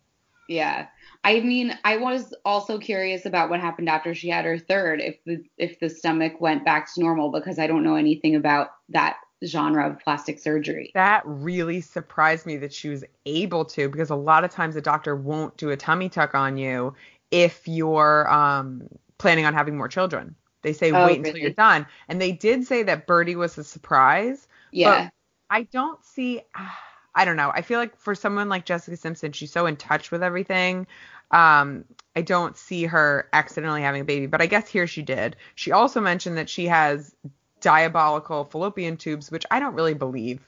[0.49, 0.87] Yeah.
[1.25, 5.17] I mean, I was also curious about what happened after she had her third, if
[5.25, 9.17] the if the stomach went back to normal because I don't know anything about that
[9.45, 10.91] genre of plastic surgery.
[10.95, 14.81] That really surprised me that she was able to because a lot of times a
[14.81, 16.95] doctor won't do a tummy tuck on you
[17.31, 20.35] if you're um, planning on having more children.
[20.63, 21.43] They say Oh, wait until really?
[21.43, 21.87] you're done.
[22.09, 24.49] And they did say that Birdie was a surprise.
[24.73, 25.11] Yeah.
[25.51, 26.43] I don't see.
[27.17, 27.51] I don't know.
[27.53, 30.87] I feel like for someone like Jessica Simpson, she's so in touch with everything.
[31.31, 35.35] Um, I don't see her accidentally having a baby, but I guess here she did.
[35.55, 37.17] She also mentioned that she has
[37.61, 40.41] diabolical fallopian tubes, which I don't really believe.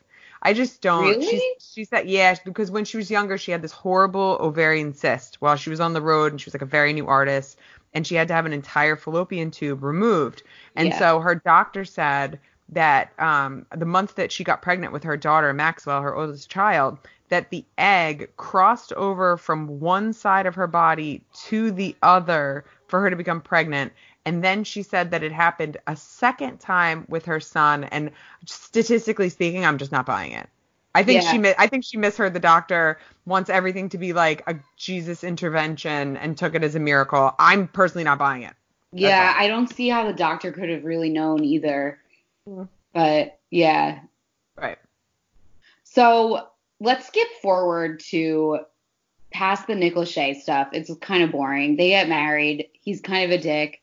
[0.42, 1.18] I just don't.
[1.18, 1.26] Really?
[1.26, 5.40] She's, she said, yeah, because when she was younger, she had this horrible ovarian cyst
[5.40, 7.59] while she was on the road and she was like a very new artist
[7.94, 10.42] and she had to have an entire fallopian tube removed.
[10.76, 10.98] And Yeah.
[10.98, 12.38] so her doctor said
[12.70, 16.98] that um, the month that she got pregnant with her daughter Maxwell, her oldest child,
[17.28, 23.00] that the egg crossed over from one side of her body to the other for
[23.00, 23.92] her to become pregnant.
[24.24, 27.85] And then she said that it happened a second time with her son.
[27.85, 28.11] And
[28.44, 30.48] statistically speaking, I'm just not buying it.
[30.94, 31.31] I think Yeah.
[31.31, 36.16] she I think she misheard the doctor, wants everything to be like a Jesus intervention
[36.16, 37.35] and took it as a miracle.
[37.38, 38.54] I'm personally not buying it.
[38.92, 39.35] Yeah.
[39.37, 41.98] I don't see how the doctor could have really known either.
[42.49, 42.69] Mm.
[42.93, 44.01] But yeah.
[44.57, 44.79] Right.
[45.85, 46.49] So
[46.81, 48.61] let's skip forward to
[49.31, 50.69] past the Nick Lachey stuff.
[50.73, 51.77] It's kind of boring.
[51.77, 52.69] They get married.
[52.73, 53.83] He's kind of a dick.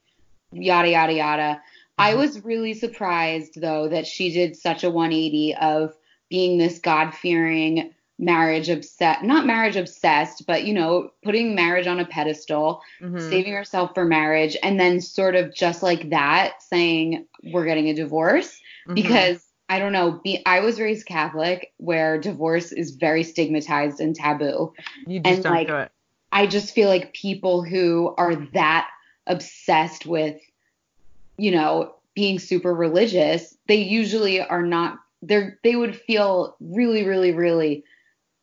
[0.51, 1.61] Yada yada yada.
[1.97, 2.17] I Mhm.
[2.17, 5.95] was really surprised though that she did such a 180 of
[6.29, 11.99] being this God fearing marriage obsessed not marriage obsessed, but you know, putting marriage on
[11.99, 13.29] a pedestal Mhm.
[13.29, 17.93] saving herself for marriage and then sort of just like that saying we're getting a
[17.93, 18.95] divorce Mhm.
[18.95, 24.15] because I don't know be, I was raised Catholic where divorce is very stigmatized and
[24.15, 24.73] taboo
[25.07, 25.91] you just and, don't like, do it.
[26.31, 28.89] I just feel like people who are that
[29.27, 30.39] obsessed with
[31.37, 37.31] you know being super religious they usually are not they're they would feel really really
[37.33, 37.83] really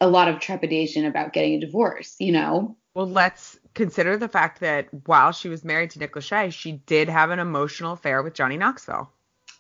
[0.03, 4.61] a lot of trepidation about getting a divorce you know Well, let's consider the fact
[4.61, 8.35] that while she was married to Nick Lachey, she did have an emotional affair with
[8.35, 9.11] Johnny Knoxville.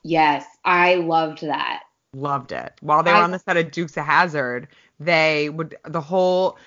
[0.03, 2.75] yes I loved that Loved it.
[2.83, 4.69] While they were I- on the set of Dukes of Hazzard,
[5.01, 6.59] they would the whole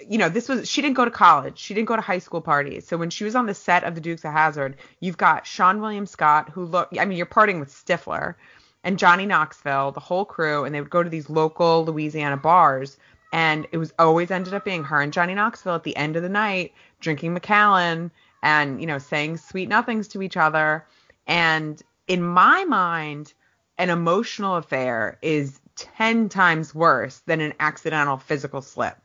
[0.00, 1.58] you know, this was she didn't go to college.
[1.58, 2.86] She didn't go to high school parties.
[2.88, 5.80] So when she was on the set of the Dukes of Hazzard, you've got Seann
[5.82, 8.36] William Scott who look I mean, you're parting with Stifler
[8.82, 12.96] and Johnny Knoxville, the whole crew, and they would go to these local Louisiana bars
[13.34, 16.22] and it was always ended up being her and Johnny Knoxville at the end of
[16.22, 18.12] the night drinking Macallan
[18.44, 20.86] and, you know, saying sweet nothings to each other.
[21.26, 23.34] And in my mind,
[23.76, 28.96] an emotional affair is 10 times worse than an accidental physical slip.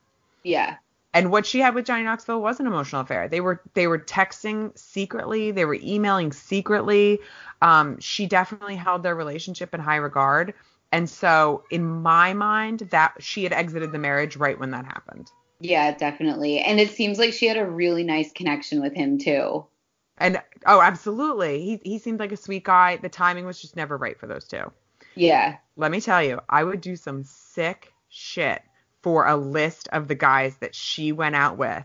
[0.44, 0.76] yeah
[1.16, 3.28] And what she had with Johnny Knoxville was an emotional affair.
[3.28, 7.20] They were they were texting secretly, they were emailing secretly.
[7.64, 10.54] Um, she definitely held their relationship in high regard.
[10.92, 15.32] And so in my mind, that she had exited the marriage right when that happened.
[15.60, 16.60] Yeah, definitely.
[16.60, 19.66] And it seems like she had a really nice connection with him too.
[20.18, 21.62] And oh, absolutely.
[21.62, 22.98] He he seemed like a sweet guy.
[22.98, 24.72] The timing was just never right for those two.
[25.16, 25.58] Yeah.
[25.76, 28.62] let me tell you, I would do some sick shit
[29.02, 31.84] for a list of the guys that she went out with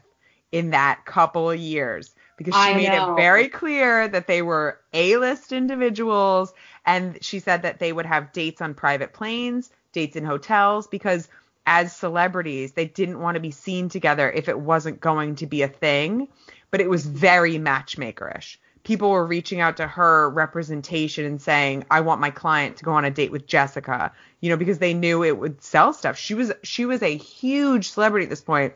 [0.53, 3.13] in that couple of years because she I made know.
[3.13, 6.53] it very clear that they were A-list individuals
[6.87, 11.29] and she said that they would have dates on private planes, dates in hotels because
[11.67, 15.63] as celebrities, they didn't want to be seen together if it wasn't going to be
[15.63, 16.29] a thing,
[16.71, 18.57] but it was very matchmakerish.
[18.83, 22.93] People were reaching out to her representation and saying, "I want my client to go
[22.93, 26.19] on a date with Jessica," you know, because they knew it would sell stuff.
[26.19, 28.75] She was she was a huge celebrity at this point.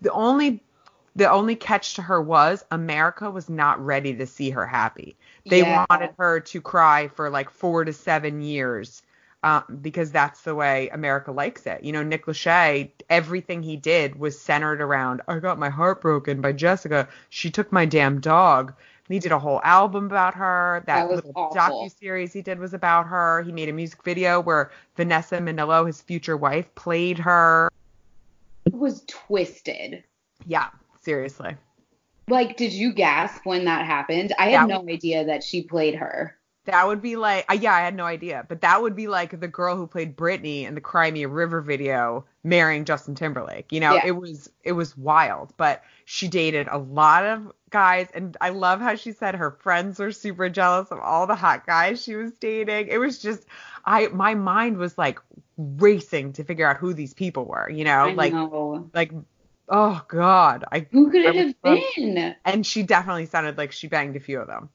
[0.00, 0.62] The only
[1.14, 5.16] the only catch to her was America was not ready to see her happy.
[5.46, 5.84] They Yeah.
[5.90, 9.02] wanted her to cry for like four to seven years
[9.42, 11.82] um, because that's the way America likes it.
[11.82, 16.40] You know, Nick Lachey, everything he did was centered around, I got my heart broken
[16.40, 17.08] by Jessica.
[17.28, 18.72] She took my damn dog.
[19.08, 20.84] And he did a whole album about her.
[20.86, 23.42] That, That was little docu series he did was about her.
[23.42, 27.68] He made a music video where Vanessa Minnillo, his future wife, played her.
[28.64, 30.04] It was twisted.
[30.46, 30.68] Yeah,
[31.02, 31.56] seriously.
[32.28, 34.32] Like, did you gasp when that happened?
[34.38, 36.36] I had no idea that she played her.
[36.64, 39.40] That would be like, uh, yeah, I had no idea, but that would be like
[39.40, 43.72] the girl who played Britney in the Cry Me a River video marrying Justin Timberlake.
[43.72, 44.06] You know, Yeah.
[44.06, 48.80] it was it was wild, but she dated a lot of guys, and I love
[48.80, 52.30] how she said her friends were super jealous of all the hot guys she was
[52.38, 52.86] dating.
[52.86, 53.44] It was just,
[53.84, 55.18] I my mind was like
[55.56, 57.68] racing to figure out who these people were.
[57.68, 58.88] You know, I like know.
[58.94, 59.10] like,
[59.72, 62.36] oh god, I Who could it have been?
[62.44, 64.68] and she definitely sounded like she banged a few of them.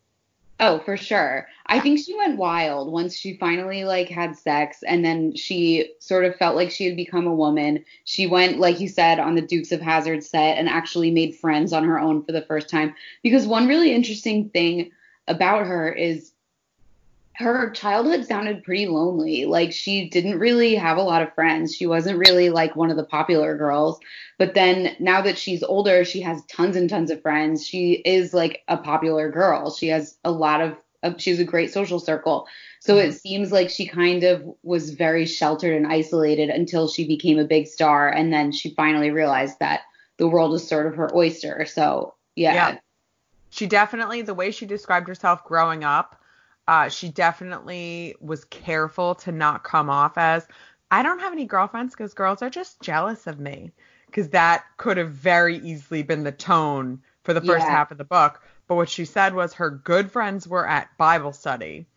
[0.60, 1.47] Oh, for sure.
[1.67, 6.25] I think she went wild once she finally like had sex and then she sort
[6.25, 7.86] of felt like she had become a woman.
[8.05, 11.73] She went, like you said, on the Dukes of Hazzard set and actually made friends
[11.73, 12.95] on her own for the first time.
[13.22, 14.89] Because one really interesting thing
[15.28, 16.32] about her is
[17.38, 19.45] her childhood sounded pretty lonely.
[19.45, 21.75] Like she didn't really have a lot of friends.
[21.75, 23.99] She wasn't really like one of the popular girls.
[24.39, 27.63] But then now that she's older, she has tons and tons of friends.
[27.65, 29.71] She is like a popular girl.
[29.71, 32.47] She has a lot of, of she has a great social circle.
[32.79, 33.17] So it mm-hmm.
[33.17, 37.67] seems like she kind of was very sheltered and isolated until she became a big
[37.67, 38.09] star.
[38.09, 39.81] And then she finally realized that
[40.17, 41.67] the world is sort of her oyster.
[41.67, 42.53] So yeah.
[42.53, 42.77] Yeah.
[43.51, 46.19] She definitely, the way she described herself growing up,
[46.68, 50.47] Uh, she definitely was careful to not come off as
[50.91, 53.72] I don't have any girlfriends because girls are just jealous of me.
[54.07, 57.72] Because that could have very easily been the tone for the first Yeah.
[57.72, 58.41] half of the book.
[58.68, 61.88] But what she said was her good friends were at Bible study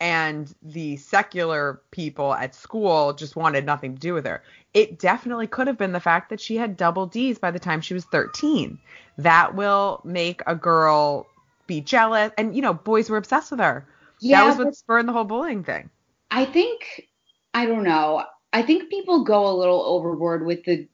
[0.00, 4.42] and the secular people at school just wanted nothing to do with her.
[4.74, 7.80] It definitely could have been the fact that she had double D's by the time
[7.80, 8.78] she was 13.
[9.18, 11.26] That will make a girl
[11.66, 12.30] be jealous.
[12.36, 13.86] And, you know, boys were obsessed with her.
[14.20, 15.90] Yeah, that was what spurred the whole bullying thing.
[16.30, 17.08] I think
[17.54, 18.24] I don't know.
[18.52, 20.88] I think people go a little overboard with the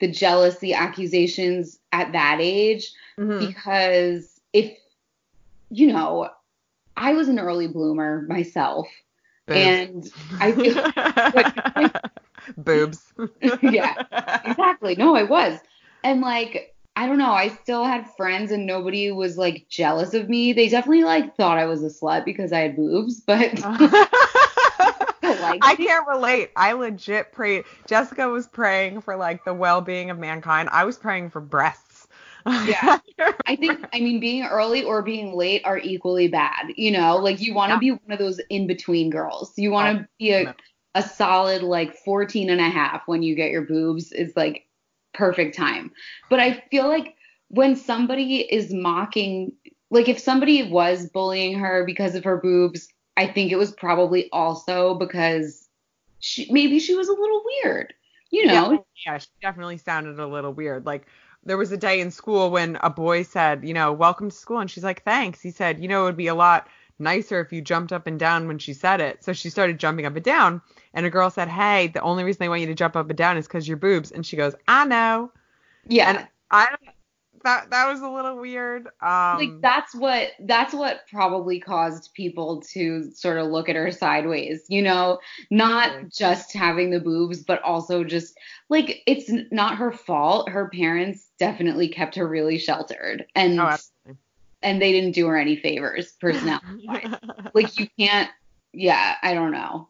[0.00, 3.38] the jealousy accusations at that age Mhm.
[3.38, 4.76] because if
[5.70, 6.28] you know,
[6.96, 8.88] I was an early bloomer myself
[9.48, 10.04] and
[10.40, 10.84] I feel
[12.58, 13.12] boobs.
[13.62, 13.94] Yeah,
[14.44, 14.96] exactly.
[14.96, 15.58] No, I was.
[16.02, 20.28] And like, I don't know, I still had friends and nobody was like jealous of
[20.28, 20.52] me.
[20.52, 23.60] They definitely like thought I was a slut because I had boobs, but
[25.60, 26.50] I can't relate.
[26.56, 27.64] I legit prayed.
[27.86, 30.68] Jessica was praying for like the well-being of mankind.
[30.72, 32.06] I was praying for breasts.
[32.56, 32.98] Yeah.
[33.46, 36.68] I think I mean being early or being late are equally bad.
[36.76, 37.78] You know, like you want to Yeah.
[37.78, 39.52] be one of those in between girls.
[39.58, 40.54] You want Oh, to be a no.
[40.94, 44.66] a solid like 14 and a half when you get your boobs is like
[45.14, 45.90] perfect time.
[46.28, 47.14] But I feel like
[47.48, 49.52] when somebody is mocking
[49.90, 54.28] like if somebody was bullying her because of her boobs, I think it was probably
[54.32, 55.68] also because
[56.18, 57.94] she maybe she was a little weird.
[58.30, 60.84] You know, Yeah, yeah, she definitely sounded a little weird.
[60.84, 61.06] Like
[61.44, 64.58] there was a day in school when a boy said, you know, welcome to school,
[64.58, 65.40] and she's like, thanks.
[65.40, 66.66] He said, you know, it would be a lot
[66.98, 69.24] nicer if you jumped up and down when she said it.
[69.24, 72.38] So she started jumping up and down, and a girl said, hey, the only reason
[72.40, 74.54] they want you to jump up and down is because your boobs, and she goes,
[74.68, 75.32] I know.
[75.86, 76.10] yeah.
[76.10, 76.76] And I
[77.44, 78.88] that that was a little weird.
[79.00, 83.92] Um, like that's what that's what probably caused people to sort of look at her
[83.92, 85.18] sideways you know
[85.50, 88.36] not just having the boobs but also just
[88.68, 94.18] like it's not her fault her parents definitely kept her really sheltered and oh, absolutely.
[94.64, 97.14] And they didn't do her any favors personality wise
[97.54, 98.30] like you can't
[98.72, 99.88] yeah i don't know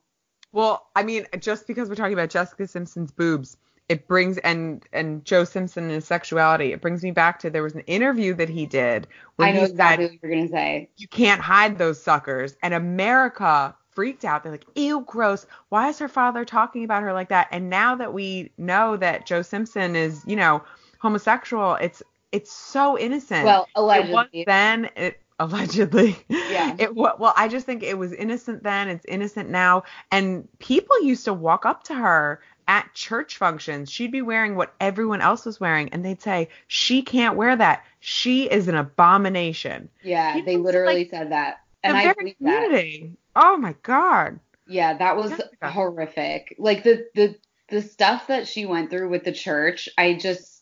[0.53, 3.57] Well, I mean, just because we're talking about Jessica Simpson's boobs,
[3.89, 7.63] it brings and and Joe Simpson and his sexuality, it brings me back to there
[7.65, 10.49] was an interview that he did where i know he exactly said what you're gonna
[10.49, 14.43] say you can't hide those suckers, and America freaked out.
[14.43, 15.47] They're like, ew, gross.
[15.71, 17.49] Why is her father talking about her like that?
[17.51, 20.63] And now that we know that Joe Simpson is, you know,
[21.01, 22.03] homosexual, it's
[22.35, 23.45] it's so innocent.
[23.45, 24.45] well it was allegedly.
[24.45, 26.17] then it allegedly.
[26.29, 26.77] Yeah.
[26.79, 28.89] it well i just think it was innocent then.
[28.89, 29.85] It's innocent now.
[30.11, 33.91] And people used to walk up to her at church functions.
[33.91, 37.85] She'd be wearing what everyone else was wearing and they'd say she can't wear that.
[38.01, 39.89] She is an abomination.
[40.03, 41.61] Yeah People they literally like, said that.
[41.83, 42.65] And i believe that.
[42.65, 44.41] community oh my god.
[44.67, 45.71] Yeah, that was Jessica.
[45.71, 46.57] horrific.
[46.59, 47.37] Like the the
[47.69, 50.54] the stuff that she went through with the church, I just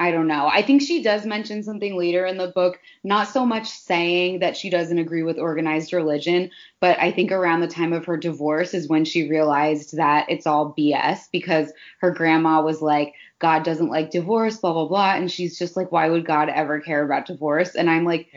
[0.00, 0.46] I don't know.
[0.46, 4.56] I think she does mention something later in the book, not so much saying that
[4.56, 8.74] she doesn't agree with organized religion, but I think around the time of her divorce
[8.74, 13.90] is when she realized that it's all BS because her grandma was like, God doesn't
[13.90, 17.26] like divorce, blah blah blah, and she's just like, why would God ever care about
[17.26, 17.74] divorce?
[17.74, 18.28] And I'm like,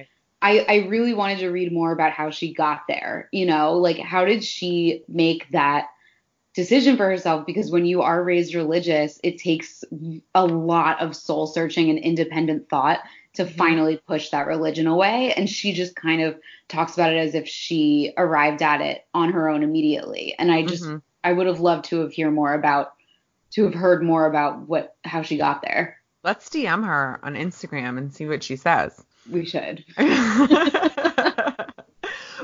[0.41, 3.29] I, I really wanted to read more about how she got there.
[3.31, 5.89] You know, like how did she make that
[6.53, 7.45] decision for herself?
[7.45, 9.83] Because when you are raised religious, it takes
[10.35, 12.99] a lot of soul searching and independent thought
[13.33, 15.33] to finally push that religion away.
[15.33, 16.37] And she just kind of
[16.67, 20.35] talks about it as if she arrived at it on her own immediately.
[20.37, 21.01] And I just, Mhm.
[21.23, 22.93] I would have loved to have hear more about,
[23.51, 25.97] to have heard more about what, how she got there.
[26.23, 29.83] let's dm her on instagram and see what she says We should.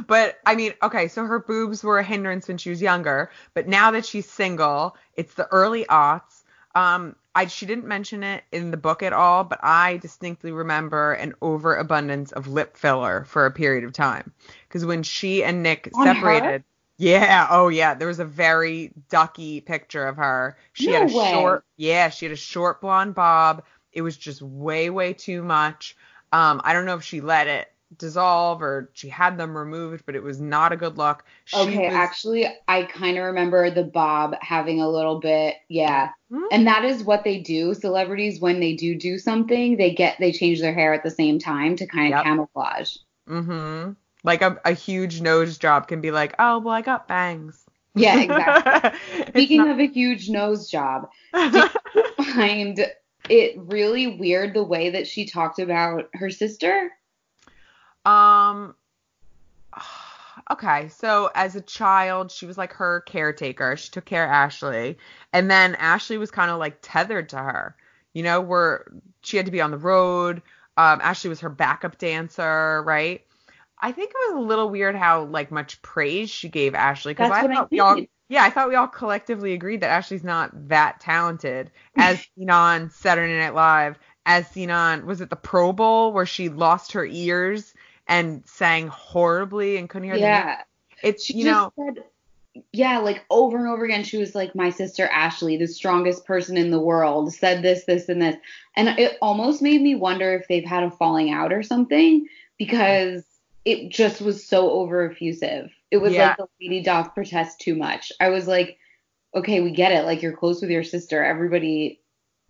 [0.08, 3.68] but I mean, okay, so her boobs were a hindrance when she was younger, but
[3.68, 6.44] now that she's single, it's the early aughts.
[6.76, 11.14] Um, I she didn't mention it in the book at all, but I distinctly remember
[11.14, 14.34] an overabundance of lip filler for a period of time
[14.68, 16.14] because when she and Nick On her?
[16.16, 16.64] separated.
[16.98, 20.58] Yeah, oh yeah, there was a very ducky picture of her.
[20.74, 21.32] She had a way.
[21.32, 23.64] short, yeah, she had a short blonde bob.
[23.94, 25.96] It was just way, way too much.
[26.32, 30.16] Um, I don't know if she let it dissolve or she had them removed, but
[30.16, 31.24] it was not a good look.
[31.46, 36.10] She Okay, was- actually, I kind of remember the bob having a little bit, yeah.
[36.30, 36.44] Hmm?
[36.52, 37.74] And that is what they do.
[37.74, 41.40] Celebrities, when they do do something, they get they change their hair at the same
[41.40, 42.24] time to kind of Yep.
[42.26, 42.98] camouflage.
[43.30, 43.92] Mm-hmm.
[44.24, 47.64] Like a, a huge nose job can be like, oh, well, I got bangs.
[47.96, 49.24] Yeah, exactly.
[49.30, 51.08] Speaking not- of a huge nose job,
[52.34, 52.86] find
[53.30, 56.92] it really weird the way that she talked about her sister.
[58.08, 58.76] Um,
[60.52, 63.78] okay, so as a child, she was like her caretaker.
[63.78, 64.96] She took care of Ashlee.
[65.34, 67.76] And then Ashlee was kind of like tethered to her.
[68.14, 68.92] You know, where
[69.22, 70.42] she had to be on the road.
[70.76, 73.24] Um, Ashlee was her backup dancer, right?
[73.80, 77.32] I think it was a little weird how like much praise she gave Ashlee because
[77.32, 80.24] I what I thought we all yeah, I thought we all collectively agreed that Ashlee's
[80.24, 85.36] not that talented as seen on Saturday Night Live, as seen on was it the
[85.36, 87.74] Pro Bowl where she lost her ears
[88.08, 90.44] and sang horribly and couldn't hear the Yeah.
[90.46, 90.66] music.
[91.04, 92.04] It's She you just know said,
[92.74, 96.58] yeah, like over and over again, she was like, my sister Ashlee, the strongest person
[96.58, 98.38] in the world, said this, this, and this.
[98.76, 102.28] And it almost made me wonder if they've had a falling out or something
[102.58, 103.24] because
[103.66, 105.72] it just was so over effusive.
[105.92, 106.30] It was Yeah.
[106.30, 108.12] like the lady doth protest too much.
[108.20, 108.80] I was like,
[109.36, 110.06] okay, we get it.
[110.06, 111.24] Like you're close with your sister.
[111.24, 112.00] Everybody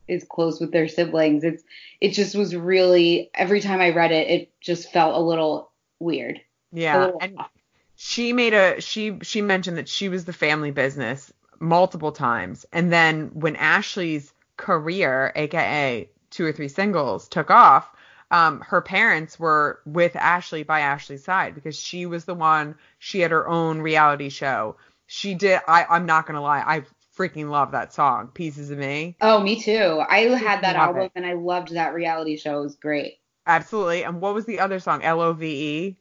[0.07, 1.43] is close with their siblings.
[1.43, 1.63] It's
[2.01, 6.41] it just was really every time I read it, it just felt a little weird.
[6.71, 7.51] Yeah little and off.
[7.95, 12.91] she made a she she mentioned that she was the family business multiple times and
[12.91, 17.89] then when Ashlee's career aka two or three singles took off
[18.31, 23.21] um her parents were with Ashlee by Ashlee's side because she was the one she
[23.21, 24.75] had her own reality show
[25.07, 26.83] she did I I'm not going to lie I
[27.18, 30.03] freaking love that song Pieces of Me Oh, me too.
[30.07, 31.11] I had that Love album it.
[31.15, 32.59] and I loved that reality show.
[32.59, 33.20] It was great.
[33.47, 35.97] absolutely and what was the other song L O V E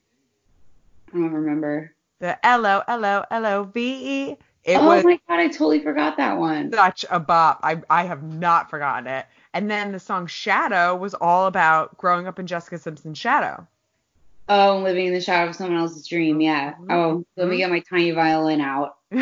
[1.13, 1.95] I don't remember.
[2.19, 3.81] the L O L O L O V
[4.31, 6.73] E it oh was my god, I totally forgot that one.
[6.73, 7.61] such a bop.
[7.63, 9.25] I I have not forgotten it.
[9.55, 13.65] And then the song Shadow was all about growing up in Jessica Simpson's shadow.
[14.49, 16.41] Oh, living in the shadow of someone else's dream.
[16.41, 16.73] Yeah.
[16.73, 16.91] Mm-hmm.
[16.93, 18.97] Oh, let me get my tiny violin out.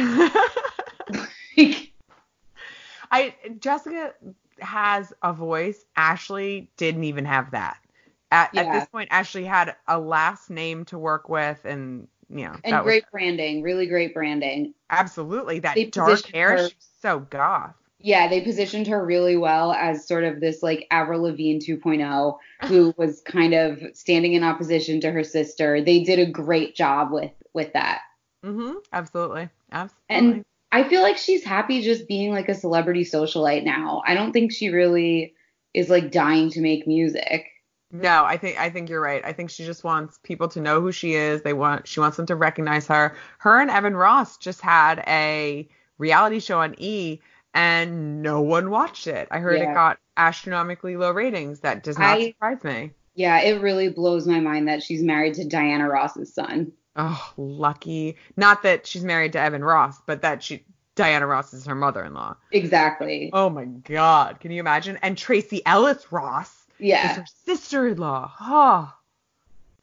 [3.11, 4.15] I Jessica
[4.61, 5.85] has a voice.
[5.97, 7.79] Ashlee didn't even have that.
[8.31, 12.57] At, at this point, Ashlee had a last name to work with, and you know,
[12.65, 14.75] and great was branding, really great branding.
[14.91, 16.57] absolutely that They dark hair.
[16.57, 17.75] her- She's so goth.
[18.01, 22.39] Yeah, they positioned her really well as sort of this like Avril Lavigne 2.0
[22.69, 25.81] who was kind of standing in opposition to her sister.
[25.81, 28.01] They did a great job with with that.
[28.45, 28.77] Mhm.
[28.93, 29.49] Absolutely.
[29.73, 29.95] Absolutely.
[30.09, 30.45] And
[30.75, 34.03] I feel like she's happy just being like a celebrity socialite now.
[34.07, 35.35] I don't think she really
[35.73, 37.47] is like dying to make music.
[37.93, 39.25] No, I think I think you're right.
[39.25, 41.43] I think she just wants people to know who she is.
[41.43, 43.15] They want she wants them to recognize her.
[43.39, 45.69] Her and Evan Ross just had a
[45.99, 47.21] reality show on E
[47.55, 49.29] and no one watched it.
[49.31, 49.71] I heard Yeah.
[49.71, 51.61] it got astronomically low ratings.
[51.61, 52.91] That does not I- surprise me.
[53.15, 56.73] Yeah, it really blows my mind that she's married to Diana Ross's son.
[56.97, 58.17] Oh, lucky.
[58.37, 60.65] Not that she's married to Evan Ross, but that she
[60.95, 62.37] Diana Ross is her mother-in-law.
[62.53, 63.31] Exactly.
[63.33, 64.39] Oh my god.
[64.41, 64.99] Can you imagine?
[65.03, 67.11] And Tracee Ellis Ross yeah.
[67.11, 68.33] is her sister-in-law.
[68.41, 68.95] Oh.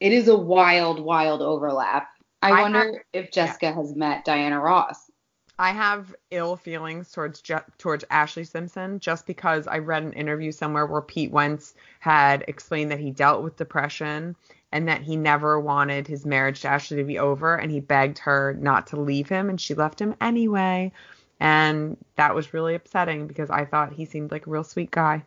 [0.00, 2.08] It is a wild, wild overlap.
[2.40, 5.10] I, I wonder if Jessica has met Diana Ross.
[5.58, 10.50] I have ill feelings towards Je- towards Ashlee Simpson just because I read an interview
[10.50, 14.34] somewhere where Pete Wentz had explained that he dealt with depression
[14.72, 18.18] and that he never wanted his marriage to Ashlee to be over and he begged
[18.18, 20.92] her not to leave him and she left him anyway.
[21.38, 25.24] And that was really upsetting because I thought he seemed like a real sweet guy.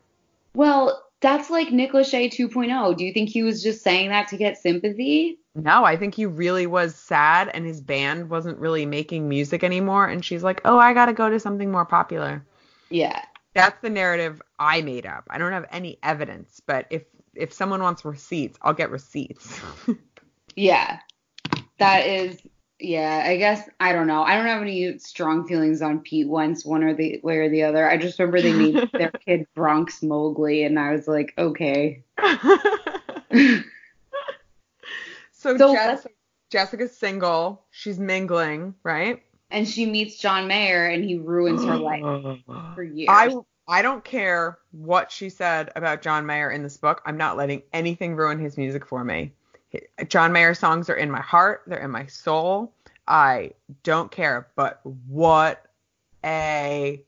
[0.53, 2.97] Well, that's like Nick Lachey 2.0.
[2.97, 5.39] Do you think he was just saying that to get sympathy?
[5.55, 10.07] No, I think he really was sad and his band wasn't really making music anymore
[10.07, 12.45] and she's like, "Oh, I got to go to something more popular."
[12.89, 13.21] Yeah.
[13.53, 15.25] That's the narrative I made up.
[15.29, 17.03] I don't have any evidence, but if
[17.35, 19.59] if someone wants receipts, I'll get receipts.
[20.55, 20.99] Yeah.
[21.79, 22.41] That is
[22.79, 24.23] yeah, I guess I don't know.
[24.23, 27.63] I don't have any strong feelings on Pete Wentz one or the way or the
[27.63, 27.89] other.
[27.89, 32.03] I just remember they named their kid Bronx Mowgli and I was like, okay.
[35.31, 36.05] so So Jess,
[36.49, 37.65] Jessica's single.
[37.71, 39.23] She's mingling, right?
[39.51, 42.39] And she meets John Mayer and he ruins her life
[42.75, 43.09] for years.
[43.09, 43.33] I
[43.67, 47.01] I don't care what she said about John Mayer in this book.
[47.05, 49.31] I'm not letting anything ruin his music for me.
[50.07, 52.71] John Mayer songs are in my heart, they're in my soul.
[53.07, 53.51] I
[53.83, 55.65] don't care, but what
[56.23, 57.01] a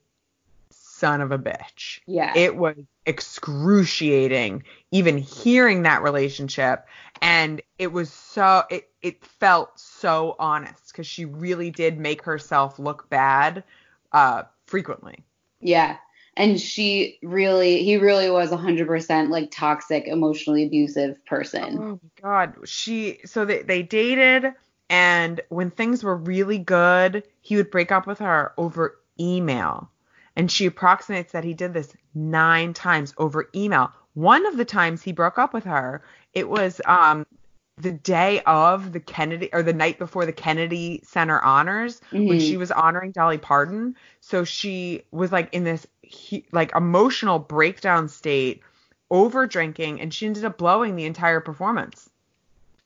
[0.70, 2.00] son of a bitch.
[2.08, 2.34] yeah.
[2.36, 6.86] It was excruciating even hearing that relationship
[7.22, 12.80] and it was so it it felt so honest cuz she really did make herself
[12.80, 13.64] look bad
[14.12, 15.24] uh frequently.
[15.62, 15.98] Yeah.
[16.38, 21.84] And she really, he really was 100% like toxic, emotionally abusive person.
[21.84, 22.54] Oh my god.
[22.66, 24.54] She so they they dated
[24.90, 29.90] and when things were really good, he would break up with her over email.
[30.36, 33.92] And she approximates that he did this 9 times over email.
[34.14, 37.26] One of the times he broke up with her, it was um
[37.80, 42.42] the day of the Kennedy or the night before the Kennedy Center honors when Mhm.
[42.42, 43.96] she was honoring Dolly Parton.
[44.20, 48.62] So she was like in this he, like emotional breakdown state,
[49.10, 52.10] over drinking, and she ended up blowing the entire performance.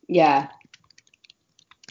[0.07, 0.49] Yeah.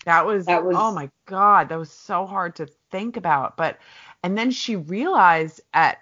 [0.04, 3.56] That was, That was- oh my god, that was so hard to think about.
[3.56, 3.78] But
[4.22, 5.98] and then she realized at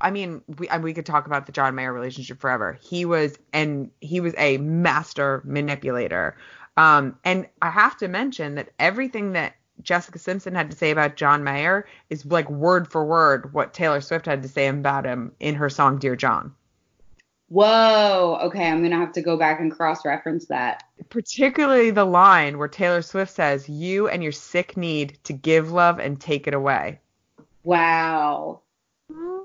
[0.00, 2.78] I mean, we we could talk about the John Mayer relationship forever.
[2.82, 6.36] He was and he was a master manipulator.
[6.76, 11.16] Um and I have to mention that everything that Jessica Simpson had to say about
[11.16, 15.32] John Mayer is like word for word what Taylor Swift had to say about him
[15.40, 16.54] in her song Dear John.
[17.48, 18.38] Whoa.
[18.42, 20.82] Okay, I'm gonna have to go back and cross-reference that.
[21.10, 26.00] Particularly the line where Taylor Swift says, "You and your sick need to give love
[26.00, 26.98] and take it away."
[27.62, 28.62] Wow.
[29.12, 29.44] Mm-hmm.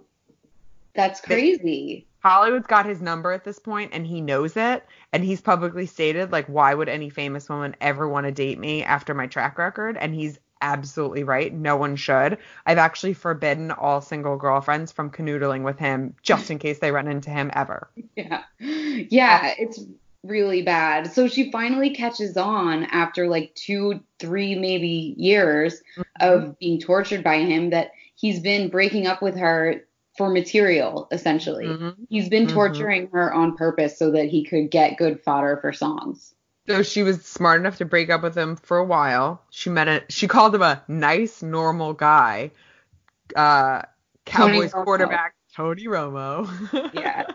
[0.96, 2.08] That's crazy.
[2.24, 6.32] Hollywood's got his number at this point and he knows it and he's publicly stated
[6.32, 9.98] like why would any famous woman ever want to date me after my track record?
[9.98, 11.52] And he's absolutely right.
[11.52, 12.38] No one should.
[12.66, 17.08] I've actually forbidden all single girlfriends from canoodling with him just in case they run
[17.08, 17.90] into him ever.
[18.16, 18.44] Yeah.
[18.60, 19.84] Yeah, it's
[20.24, 21.12] really bad.
[21.12, 26.02] So she finally catches on after like two, three, maybe years mm-hmm.
[26.20, 29.84] of being tortured by him that he's been breaking up with her
[30.22, 31.66] for material, essentially.
[31.66, 31.96] Mhm.
[32.10, 32.54] He's been Mhm.
[32.54, 36.36] torturing her on purpose so that he could get good fodder for songs.
[36.68, 39.88] so she was smart enough to break up with him for a while she met
[39.88, 42.52] a she called him a nice normal guy
[43.36, 43.82] uh
[44.26, 44.84] Cowboys Romo.
[44.84, 46.48] quarterback Tony Romo
[46.94, 47.26] Yeah.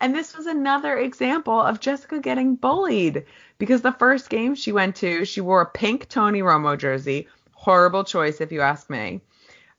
[0.00, 3.26] And this was another example of Jessica getting bullied
[3.58, 7.28] because the first game she went to, she wore a pink Tony Romo jersey.
[7.52, 9.20] Horrible choice, if you ask me.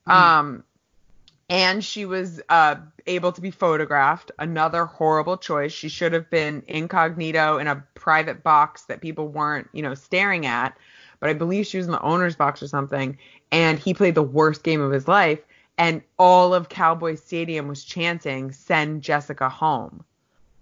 [0.07, 0.63] Um,
[1.51, 4.31] and she was uh, able to be photographed.
[4.39, 5.73] Another horrible choice.
[5.73, 10.45] She should have been incognito in a private box that people weren't, you know, staring
[10.45, 10.77] at.
[11.19, 13.17] But I believe she was in the owner's box or something.
[13.51, 15.39] And he played the worst game of his life.
[15.77, 20.05] And all of Cowboy Stadium was chanting, "Send Jessica home."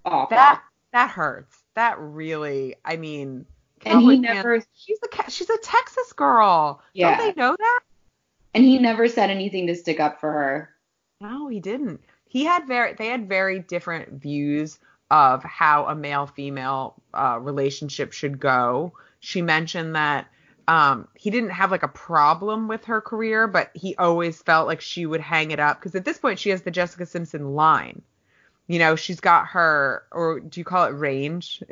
[0.06, 0.36] Awful.
[0.36, 1.56] that that hurts.
[1.76, 3.46] That really, I mean,
[3.86, 6.82] and he Cowboy fans- never she's a she's a Texas girl.
[6.94, 7.16] Yeah.
[7.16, 7.80] Don't they know that?
[8.54, 10.76] and he never said anything to stick up for her.
[11.22, 12.02] No, he didn't.
[12.28, 14.80] He had very they had very different views
[15.12, 18.94] of how a male female uh, relationship should go.
[19.20, 20.28] She mentioned that
[20.68, 24.82] um, he didn't have like a problem with her career, but he always felt like
[24.82, 28.02] she would hang it up because at this point she has the Jessica Simpson line.
[28.68, 31.64] You know, she's got her, or do you call it range?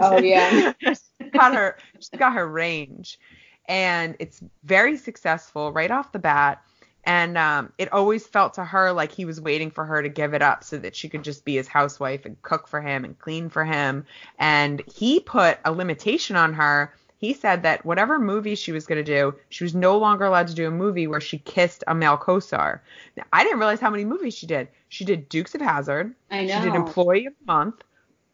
[0.00, 0.72] Oh, yeah.
[0.80, 3.18] she's got her, she's got her range,
[3.66, 6.62] and it's very successful right off the bat.
[7.06, 10.34] And um, it always felt to her like he was waiting for her to give
[10.34, 13.18] it up so that she could just be his housewife and cook for him and
[13.18, 14.06] clean for him.
[14.38, 16.94] And he put a limitation on her.
[17.18, 20.48] He said that whatever movie she was going to do, she was no longer allowed
[20.48, 22.82] to do a movie where she kissed a male co-star.
[23.16, 24.68] Now, I didn't realize how many movies she did.
[24.88, 26.14] She did Dukes of Hazzard.
[26.30, 26.54] I know.
[26.54, 27.82] She did Employee of the Month,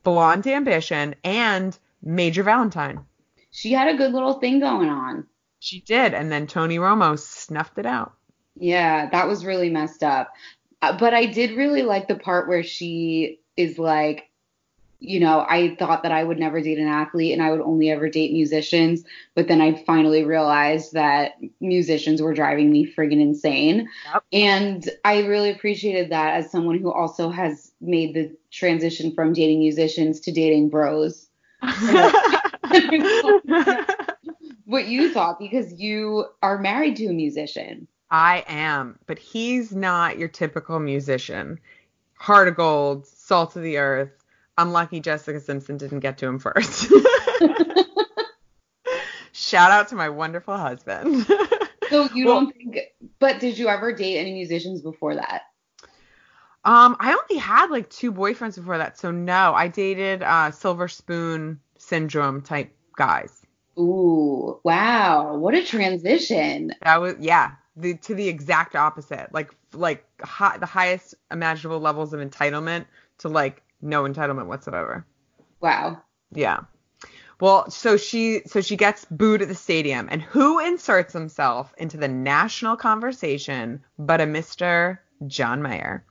[0.03, 3.05] Blonde Ambition, and Major Valentine.
[3.51, 5.27] She had a good little thing going on.
[5.59, 8.15] She did, and then Tony Romo snuffed it out.
[8.57, 10.33] Yeah, that was really messed up.
[10.83, 14.29] Uh, but I did really like the part where she is like,
[14.99, 17.91] you know, I thought that I would never date an athlete and I would only
[17.91, 19.03] ever date musicians.
[19.35, 23.89] But then I finally realized that musicians were driving me friggin' insane.
[24.13, 24.25] Yep.
[24.33, 29.61] And I really appreciated that as someone who also has made the transition from dating
[29.61, 31.29] musicians to dating bros.
[34.71, 37.89] What you thought because you are married to a musician.
[38.11, 41.61] I am, but he's not your typical musician.
[42.15, 44.11] Heart of gold, salt of the earth.
[44.59, 46.91] I'm lucky Jessica Simpson didn't get to him first.
[49.33, 51.27] Shout out to my wonderful husband.
[51.89, 52.79] So you Well- don't think
[53.19, 55.43] but did you ever date any musicians before that?
[56.65, 60.89] Um, I only had like two boyfriends before that, so no, I dated uh silver
[60.89, 63.35] spoon syndrome type guys.
[63.79, 65.37] Ooh, wow.
[65.37, 66.73] What a transition.
[66.83, 69.33] That was yeah, the to the exact opposite.
[69.33, 72.87] Like like hi, the highest imaginable levels of entitlement
[73.19, 75.07] to like no entitlement whatsoever.
[75.61, 76.03] Wow.
[76.33, 76.61] Yeah.
[77.41, 81.97] Well, so she so she gets booed at the stadium, and who inserts himself into
[81.97, 84.99] the national conversation but a Mr.
[85.27, 86.05] John Mayer?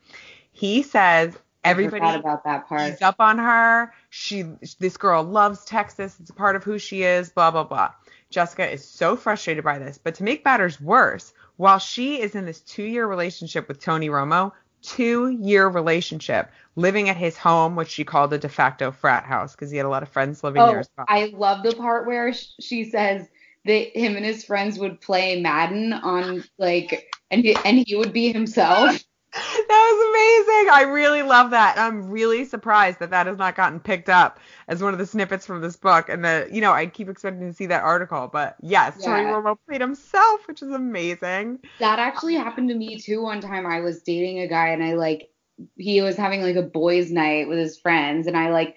[0.51, 2.89] He says everybody about that part.
[2.89, 3.93] He's up on her.
[4.09, 4.43] She
[4.79, 6.17] this girl loves Texas.
[6.19, 7.91] It's a part of who she is, blah blah blah.
[8.31, 12.45] Jessica is so frustrated by this, but to make matters worse, while she is in
[12.45, 18.05] this 2-year relationship with Tony Romo, two year relationship, living at his home, which she
[18.05, 20.77] called a de facto frat house because he had a lot of friends living there
[20.77, 21.05] Oh, as well.
[21.09, 23.27] I love the part where she says
[23.65, 28.13] that him and his friends would play Madden on like, and he, and he would
[28.13, 29.03] be himself.
[29.69, 30.71] That was amazing.
[30.71, 31.77] I really love that.
[31.77, 35.45] I'm really surprised that that has not gotten picked up as one of the snippets
[35.45, 36.09] from this book.
[36.09, 39.33] And the, you know, I keep expecting to see that article, but yes, Tony Yeah.
[39.33, 41.59] Romo played himself, which is amazing.
[41.79, 43.21] That actually happened to me too.
[43.21, 45.29] One time I was dating a guy and I like,
[45.77, 48.75] he was having like a boys' night with his friends, and I like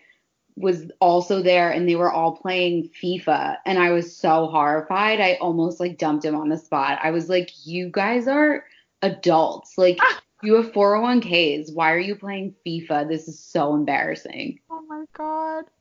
[0.57, 5.21] was also there and they were all playing FIFA and I was so horrified.
[5.21, 6.99] I almost like dumped him on the spot.
[7.03, 8.65] I was like, you guys are
[9.01, 9.79] adults.
[9.79, 9.99] Like,
[10.43, 11.73] you have 401ks.
[11.75, 13.09] Why are you playing FIFA?
[13.09, 14.59] This is so embarrassing.
[14.71, 15.65] Oh my god.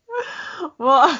[0.77, 1.19] Well,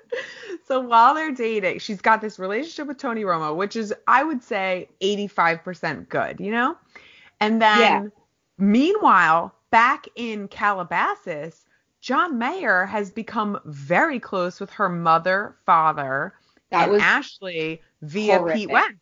[0.66, 4.42] so while they're dating, she's got this relationship with Tony Romo, which is I would
[4.42, 6.76] say 85% good, you know?
[7.40, 8.08] And then Yeah.
[8.58, 11.64] meanwhile, back in Calabasas,
[12.00, 16.34] John Mayer has become very close with her mother, father,
[16.70, 18.54] That and was Ashlee via horrific.
[18.54, 18.98] Pete Wentz.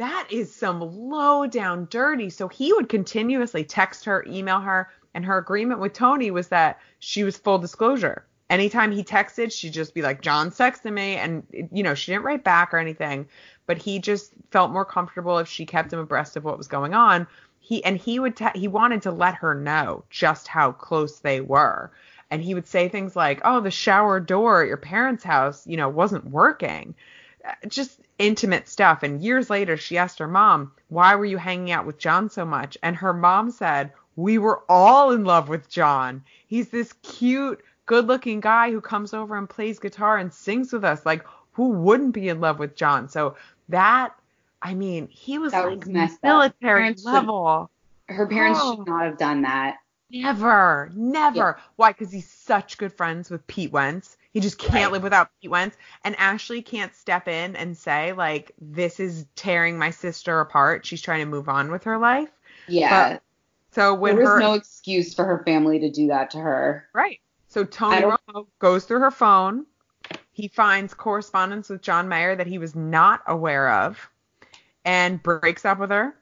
[0.00, 2.30] That is some low down dirty.
[2.30, 6.80] So he would continuously text her, email her, and her agreement with Tony was that
[7.00, 8.24] she was full disclosure.
[8.48, 11.16] Anytime he texted, she'd just be like, John texting me.
[11.16, 13.28] And, you know, she didn't write back or anything,
[13.66, 16.94] but he just felt more comfortable if she kept him abreast of what was going
[16.94, 17.26] on.
[17.58, 21.42] He and he would te- he wanted to let her know just how close they
[21.42, 21.92] were.
[22.30, 25.76] And he would say things like, "Oh, the shower door at your parents' house, you
[25.76, 26.94] know, wasn't working."
[27.44, 29.02] Uh, Just intimate stuff.
[29.02, 32.44] And years later, she asked her mom, "Why were you hanging out with John so
[32.44, 36.22] much?" And her mom said, "We were all in love with John.
[36.46, 41.06] He's this cute, good-looking guy who comes over and plays guitar and sings with us.
[41.06, 43.36] Like, who wouldn't be in love with John?" So
[43.68, 44.14] that
[44.62, 46.22] I mean, he was That like was up.
[46.22, 47.70] military should- level.
[48.08, 48.76] her parents Oh.
[48.76, 49.76] should not have done that.
[50.10, 51.58] Never, never.
[51.76, 51.92] Why?
[51.92, 54.16] Because he's such good friends with Pete Wentz.
[54.32, 54.92] He just can't Right.
[54.92, 55.76] live without Pete Wentz.
[56.04, 60.84] And Ashlee can't step in and say, like, this is tearing my sister apart.
[60.86, 62.30] She's trying to move on with her life.
[62.68, 63.18] Yeah.
[63.72, 66.88] So when there was her no excuse for her family to do that to her.
[66.92, 67.20] right.
[67.48, 69.66] So Tony Romo goes through her phone.
[70.30, 74.08] He finds correspondence with John Mayer that he was not aware of
[74.84, 76.14] and breaks up with her.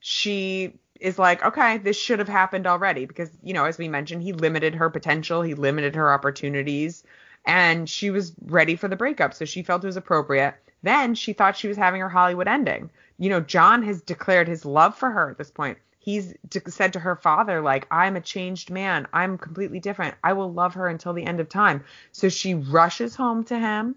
[0.00, 4.22] She is like, okay, this should have happened already because, you know, as we mentioned,
[4.22, 7.02] he limited her potential, he limited her opportunities,
[7.44, 9.34] and she was ready for the breakup.
[9.34, 10.54] So she felt it was appropriate.
[10.82, 12.90] Then she thought she was having her Hollywood ending.
[13.18, 15.78] You know, John has declared his love for her at this point.
[15.98, 16.34] He's
[16.68, 19.06] said to her father, like, I'm a changed man.
[19.12, 20.14] I'm completely different.
[20.24, 21.84] I will love her until the end of time.
[22.12, 23.96] So she rushes home to him,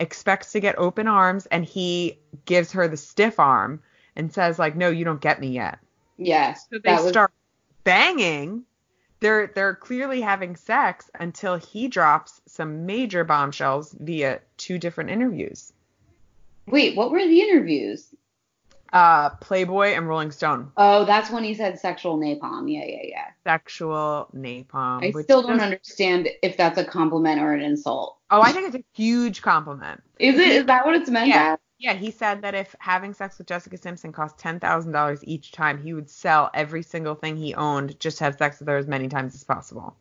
[0.00, 3.82] expects to get open arms, and he gives her the stiff arm
[4.16, 5.78] and says, like, no, you don't get me yet.
[6.26, 6.66] Yes.
[6.70, 7.32] So they was start
[7.84, 8.64] banging.
[9.20, 15.72] They're they're clearly having sex until he drops some major bombshells via two different interviews.
[16.66, 18.14] Wait, what were the interviews?
[18.92, 20.70] Uh, Playboy and Rolling Stone.
[20.76, 22.70] Oh, that's when he said sexual napalm.
[22.70, 23.24] Yeah, yeah, yeah.
[23.42, 25.02] Sexual napalm.
[25.02, 28.18] I still don't understand if that's a compliment or an insult.
[28.30, 30.02] Oh, I think it's a huge compliment.
[30.18, 30.48] Is it?
[30.48, 31.54] Is that what it's meant Yeah.
[31.54, 31.58] as?
[31.82, 35.50] Yeah, he said that if having sex with Jessica Simpson cost ten thousand dollars each
[35.50, 38.76] time, he would sell every single thing he owned just to have sex with her
[38.76, 39.96] as many times as possible.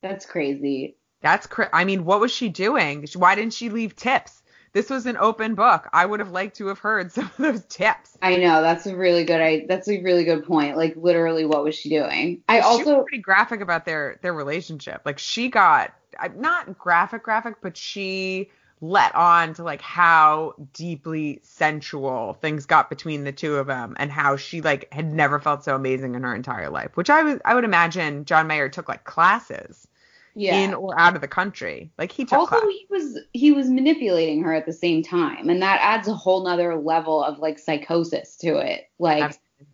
[0.00, 0.94] That's crazy.
[1.20, 3.04] That's cra- I mean, what was she doing?
[3.16, 4.44] Why didn't she leave tips?
[4.72, 5.88] This was an open book.
[5.92, 8.16] I would have liked to have heard some of those tips.
[8.22, 9.40] I know that's a really good.
[9.40, 10.76] I that's a really good point.
[10.76, 12.44] Like literally, what was she doing?
[12.48, 15.02] I she also was pretty graphic about their their relationship.
[15.04, 15.92] Like she got
[16.36, 18.50] not graphic graphic, but she
[18.80, 24.12] let on to like how deeply sensual things got between the two of them and
[24.12, 26.96] how she like had never felt so amazing in her entire life.
[26.96, 29.88] Which I was I would imagine John Mayer took like classes
[30.34, 30.54] yeah.
[30.56, 31.90] in or out of the country.
[31.98, 32.68] Like he took also classes.
[32.70, 36.44] he was he was manipulating her at the same time and that adds a whole
[36.44, 39.66] nother level of like psychosis to it like Absolutely.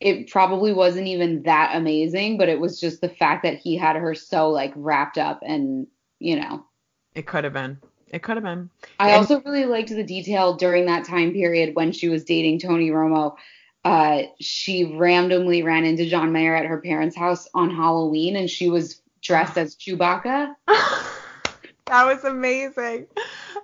[0.00, 3.96] it probably wasn't even that amazing but it was just the fact that he had
[3.96, 5.86] her so like wrapped up and
[6.18, 6.62] you know
[7.14, 7.78] It could have been.
[8.10, 8.70] It could have been.
[8.98, 12.58] i And- also really liked the detail during that time period when she was dating
[12.60, 13.34] tony romo
[13.84, 18.68] uh she randomly ran into john mayer at her parents house on halloween and she
[18.68, 20.54] was dressed as chewbacca
[21.86, 23.06] that was amazing.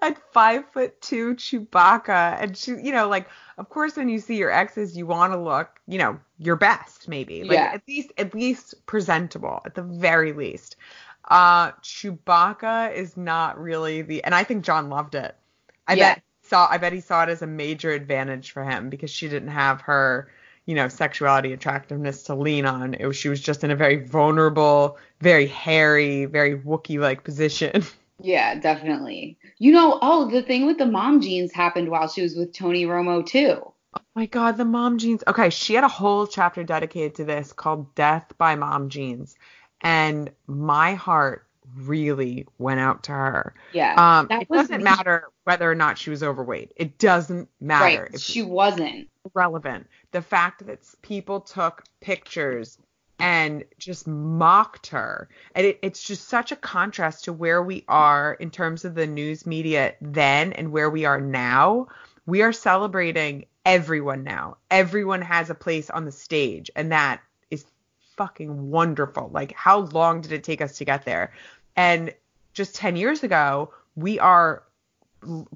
[0.02, 4.36] At five foot two Chewbacca, and she, you know, like, of course, when you see
[4.36, 7.70] your exes, you want to look, you know, your best, maybe, like Yeah.
[7.72, 10.76] at least, at least presentable, at the very least.
[11.28, 15.34] Uh, Chewbacca is not really the, and I think John loved it.
[15.88, 16.14] I Yeah.
[16.14, 19.28] bet saw, I bet he saw it as a major advantage for him because she
[19.28, 20.30] didn't have her,
[20.66, 22.94] you know, sexuality, attractiveness to lean on.
[22.94, 27.82] It was, she was just in a very vulnerable, very hairy, very Wookiee like position.
[28.18, 29.38] Yeah, definitely.
[29.58, 32.86] You know, oh, the thing with the mom jeans happened while she was with Tony
[32.86, 33.72] Romo too.
[33.94, 35.22] Oh my god, the mom jeans.
[35.26, 39.36] Okay, she had a whole chapter dedicated to this called Death by Mom Jeans.
[39.80, 41.46] And my heart
[41.76, 43.54] really went out to her.
[43.72, 43.94] Yeah.
[44.20, 46.72] Um it doesn't the- matter whether or not she was overweight.
[46.76, 48.02] It doesn't matter.
[48.02, 48.14] Right.
[48.14, 49.08] If She wasn't.
[49.34, 49.88] relevant.
[50.12, 52.78] The fact that people took pictures
[53.18, 55.28] and just mocked her.
[55.54, 59.06] And it, it's just such a contrast to where we are in terms of the
[59.06, 61.88] news media then and where we are now.
[62.26, 64.58] We are celebrating everyone now.
[64.70, 67.20] Everyone has a place on the stage, and that
[68.16, 69.30] fucking wonderful.
[69.32, 71.32] Like, how long did it take us to get there?
[71.76, 72.12] And
[72.52, 74.62] just 10 years ago, we are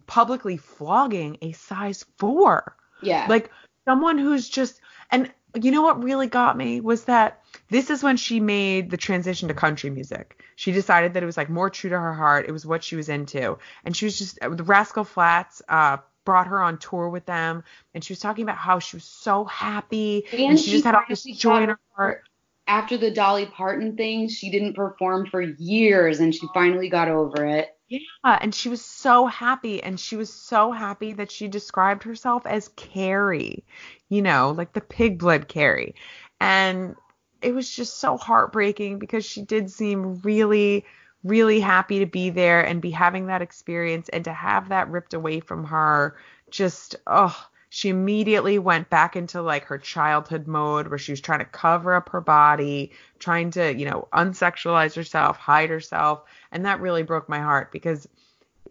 [0.07, 3.27] publicly flogging a size four Yeah.
[3.29, 3.51] like
[3.85, 4.81] someone who's just
[5.11, 8.97] and you know what really got me was that this is when she made the
[8.97, 10.43] transition to country music.
[10.57, 12.47] She decided that it was like more true to her heart.
[12.49, 16.47] It was what she was into, and she was just the Rascal Flatts uh, brought
[16.47, 20.25] her on tour with them, and she was talking about how she was so happy
[20.33, 22.23] and, she, just had all this joy in her heart.
[22.71, 27.45] After the Dolly Parton thing, she didn't perform for years and she finally got over
[27.45, 27.77] it.
[27.89, 32.47] Yeah, and she was so happy, and she was so happy that she described herself
[32.47, 33.65] as Carrie,
[34.09, 35.97] you know, like the pig blood Carrie.
[36.39, 36.95] And
[37.43, 40.85] it was just so heartbreaking because she did seem really,
[41.25, 45.13] really happy to be there and be having that experience and to have that ripped
[45.13, 46.17] away from her.
[46.51, 47.37] Just, oh,
[47.71, 51.95] she immediately went back into like her childhood mode where she was trying to cover
[51.95, 52.91] up her body,
[53.21, 56.25] trying to, you know, unsexualize herself, hide herself.
[56.53, 58.09] And that really broke my heart because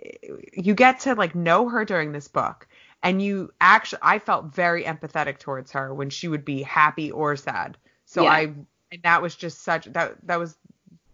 [0.06, 0.12] eh,
[0.54, 2.68] you get to like know her during this book
[3.02, 7.36] and you actually I felt very empathetic towards her when she would be happy or
[7.38, 7.78] sad.
[8.06, 8.32] So Yeah.
[8.32, 8.42] I
[8.92, 10.58] and that was just such that that was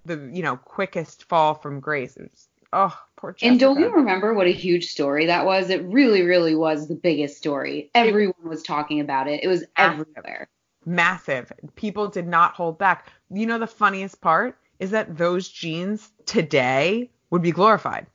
[0.05, 2.17] the you know quickest fall from grace.
[2.17, 3.49] It was oh poor Jessica.
[3.49, 5.69] And don't you remember what a huge story that was?
[5.69, 7.89] It really, really was the biggest story.
[7.95, 9.43] Everyone was talking about it.
[9.43, 10.07] It was Massive.
[10.15, 10.47] everywhere.
[10.85, 11.51] massive.
[11.75, 13.11] People did not hold back.
[13.31, 18.05] You know the funniest part is that those jeans today would be glorified.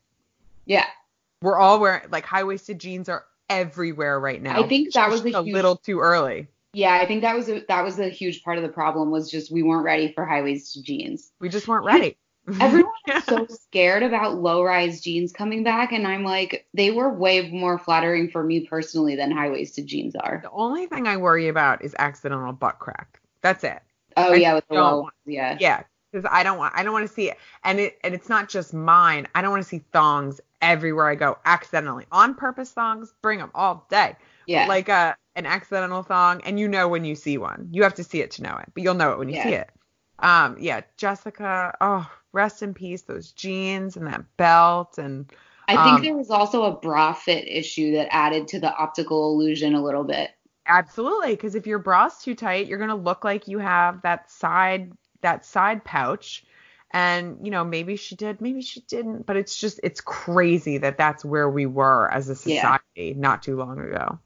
[0.66, 0.86] Yeah.
[1.42, 4.62] We're all wearing like high waisted jeans are everywhere right now.
[4.62, 6.46] I think that was a a huge- little too early.
[6.72, 9.28] Yeah, I think that was a, that was a huge part of the problem was
[9.28, 11.32] just we weren't ready for high waisted jeans.
[11.40, 12.16] We just weren't ready.
[12.60, 17.12] Everyone is so scared about low rise jeans coming back, and I'm like, they were
[17.12, 20.40] way more flattering for me personally than high waisted jeans are.
[20.42, 23.20] The only thing I worry about is accidental butt crack.
[23.42, 23.80] That's it.
[24.16, 25.56] Oh I yeah, with the low want- ones, yeah.
[25.60, 28.28] Yeah, because I don't want I don't want to see it, and it and it's
[28.28, 29.28] not just mine.
[29.34, 32.06] I don't want to see thongs everywhere I go accidentally.
[32.12, 34.16] On purpose thongs, bring them all day.
[34.46, 34.66] Yeah.
[34.66, 37.68] Like a an accidental thong, and you know when you see one.
[37.70, 39.42] You have to see it to know it, but you'll know it when you Yeah.
[39.44, 39.70] see it.
[40.18, 41.74] Um, yeah, Jessica.
[41.80, 43.02] Oh, rest in peace.
[43.02, 45.30] Those jeans and that belt and.
[45.68, 49.32] I think um, there was also a bra fit issue that added to the optical
[49.32, 50.30] illusion a little bit.
[50.66, 54.92] Absolutely, because if your bra's too tight, you're gonna look like you have that side
[55.22, 56.44] that side pouch,
[56.92, 60.96] and you know maybe she did, maybe she didn't, but it's just it's crazy that
[60.98, 62.76] that's where we were as a Yeah.
[62.76, 64.18] society not too long ago.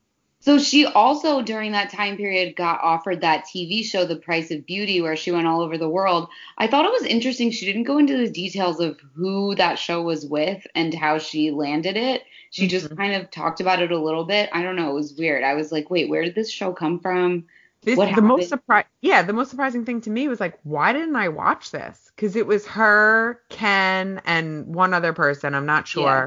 [0.44, 4.66] So she also during that time period got offered that TV show The Price of
[4.66, 6.28] Beauty where she went all over the world.
[6.58, 10.02] I thought it was interesting she didn't go into the details of who that show
[10.02, 12.24] was with and how she landed it.
[12.50, 12.96] She just Mhm.
[12.98, 14.50] kind of talked about it a little bit.
[14.52, 15.44] I don't know, it was weird.
[15.44, 17.46] I was like, "Wait, where did this show come from?"
[17.82, 18.48] This, What the most happened?
[18.50, 22.12] surprise, yeah, the most surprising thing to me was like, why didn't I watch this?
[22.14, 25.54] Because it was her, Ken, and one other person.
[25.54, 26.02] I'm not sure.
[26.02, 26.26] Yeah.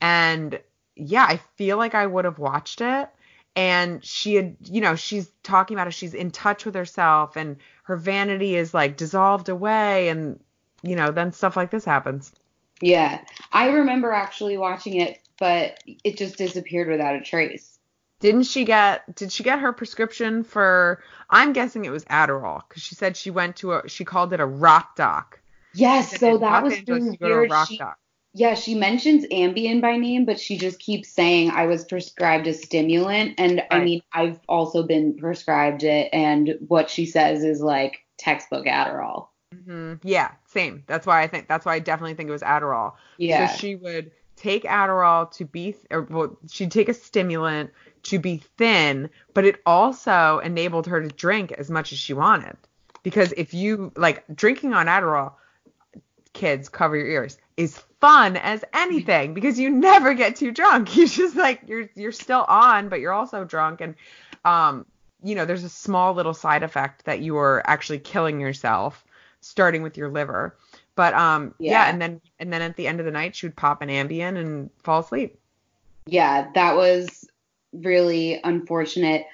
[0.00, 0.60] And
[0.96, 3.08] yeah, I feel like I would have watched it.
[3.54, 5.92] And she had, you know, she's talking about it.
[5.92, 10.40] She's in touch with herself, and her vanity is like dissolved away, and
[10.82, 12.32] you know, then stuff like this happens.
[12.80, 13.20] Yeah.
[13.52, 17.78] I remember actually watching it, but it just disappeared without a trace.
[18.20, 19.14] Didn't she get?
[19.16, 21.02] Did she get her prescription for?
[21.28, 23.88] I'm guessing it was Adderall, because she said she went to a.
[23.88, 25.40] She called it a rock doc.
[25.74, 27.50] Yes, so that was Angeles, really you go to a weird.
[27.50, 27.98] rock She- doc.
[28.34, 32.54] Yeah, she mentions Ambien by name, but she just keeps saying I was prescribed a
[32.54, 33.34] stimulant.
[33.38, 36.08] And I mean, I've also been prescribed it.
[36.12, 39.28] And what she says is like textbook Adderall.
[39.64, 40.82] hmm Yeah, same.
[40.86, 41.46] That's why I think.
[41.46, 42.94] That's why I definitely think it was Adderall.
[43.18, 43.48] Yeah.
[43.48, 47.70] So she would take Adderall to be, or well, she'd take a stimulant
[48.04, 52.56] to be thin, but it also enabled her to drink as much as she wanted.
[53.02, 55.32] Because if you like drinking on Adderall,
[56.32, 60.96] kids cover your ears is fun as anything because you never get too drunk.
[60.96, 63.94] You just like you're you're still on, but you're also drunk and
[64.44, 64.86] um
[65.22, 69.04] you know, there's a small little side effect that you are actually killing yourself,
[69.40, 70.56] starting with your liver.
[70.94, 71.72] But um, yeah.
[71.72, 71.90] Yeah.
[71.90, 74.36] and then and then at the end of the night, she would pop an Ambien
[74.36, 75.38] and fall asleep.
[76.06, 77.28] Yeah, that was
[77.72, 79.26] really unfortunate.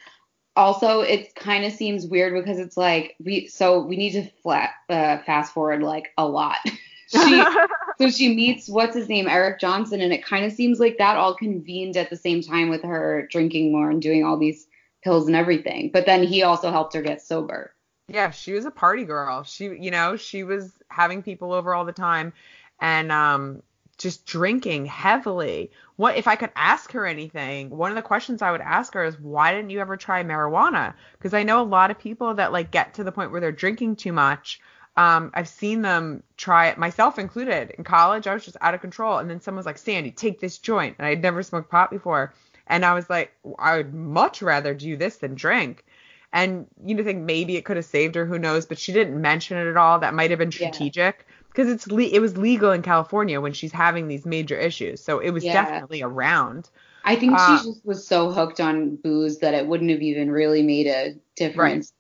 [0.55, 4.71] Also, it kind of seems weird because it's like we so we need to flat
[4.89, 6.59] uh, fast forward like a lot.
[7.09, 7.45] she
[7.99, 11.17] so she meets what's his name Eric Johnson and it kind of seems like that
[11.17, 14.67] all convened at the same time with her drinking more and doing all these
[15.03, 15.91] pills and everything.
[15.93, 17.73] But then he also helped her get sober.
[18.09, 19.43] Yeah, she was a party girl.
[19.43, 22.33] She, you know, she was having people over all the time
[22.81, 23.63] and um
[23.99, 25.73] just drinking heavily.
[25.97, 27.71] What if I could ask her anything?
[27.71, 30.95] One of the questions I would ask her is why didn't you ever try marijuana?
[31.13, 33.53] Because I know a lot of people that like get to the point where they're
[33.53, 34.61] drinking too much.
[34.99, 37.71] Um, I've seen them try it, myself included.
[37.79, 40.41] In college, I was just out of control, and then someone was like, "Sandie, take
[40.41, 42.35] this joint," and I'd never smoked pot before,
[42.67, 45.85] and I was like, I would much rather do this than drink.
[46.33, 48.67] And you know, think maybe it could have saved her, who knows?
[48.67, 49.99] But she didn't mention it at all.
[50.01, 53.73] That might have been strategic because it's le- it was legal in California when she's
[53.73, 55.53] having these major issues, so it was Yeah.
[55.53, 56.69] definitely around.
[57.05, 60.31] I think Uh, she just was so hooked on booze that it wouldn't have even
[60.31, 61.93] really made a difference.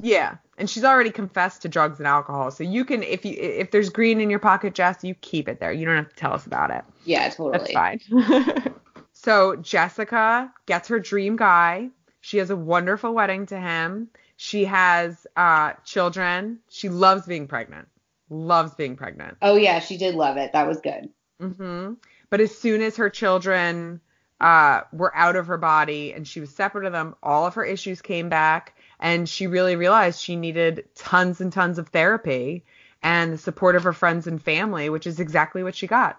[0.00, 3.70] Yeah, and she's already confessed to drugs and alcohol, so you can if you if
[3.70, 5.72] there's green in your pocket, Jess, you keep it there.
[5.72, 6.84] You don't have to tell us about it.
[7.04, 7.72] Yeah, totally.
[7.72, 8.74] That's fine.
[9.12, 11.90] so Jessica gets her dream guy.
[12.20, 14.08] She has a wonderful wedding to him.
[14.36, 16.58] She has uh, children.
[16.68, 17.86] She loves being pregnant.
[18.30, 19.36] Loves being pregnant.
[19.42, 20.52] Oh yeah, she did love it.
[20.52, 21.08] That was good.
[21.40, 21.94] hmm
[22.30, 24.00] But as soon as her children
[24.40, 27.64] uh, were out of her body and she was separate of them, all of her
[27.64, 28.73] issues came back,
[29.04, 32.64] and she really realized she needed tons and tons of therapy
[33.02, 36.18] and the support of her friends and family, which is exactly what she got.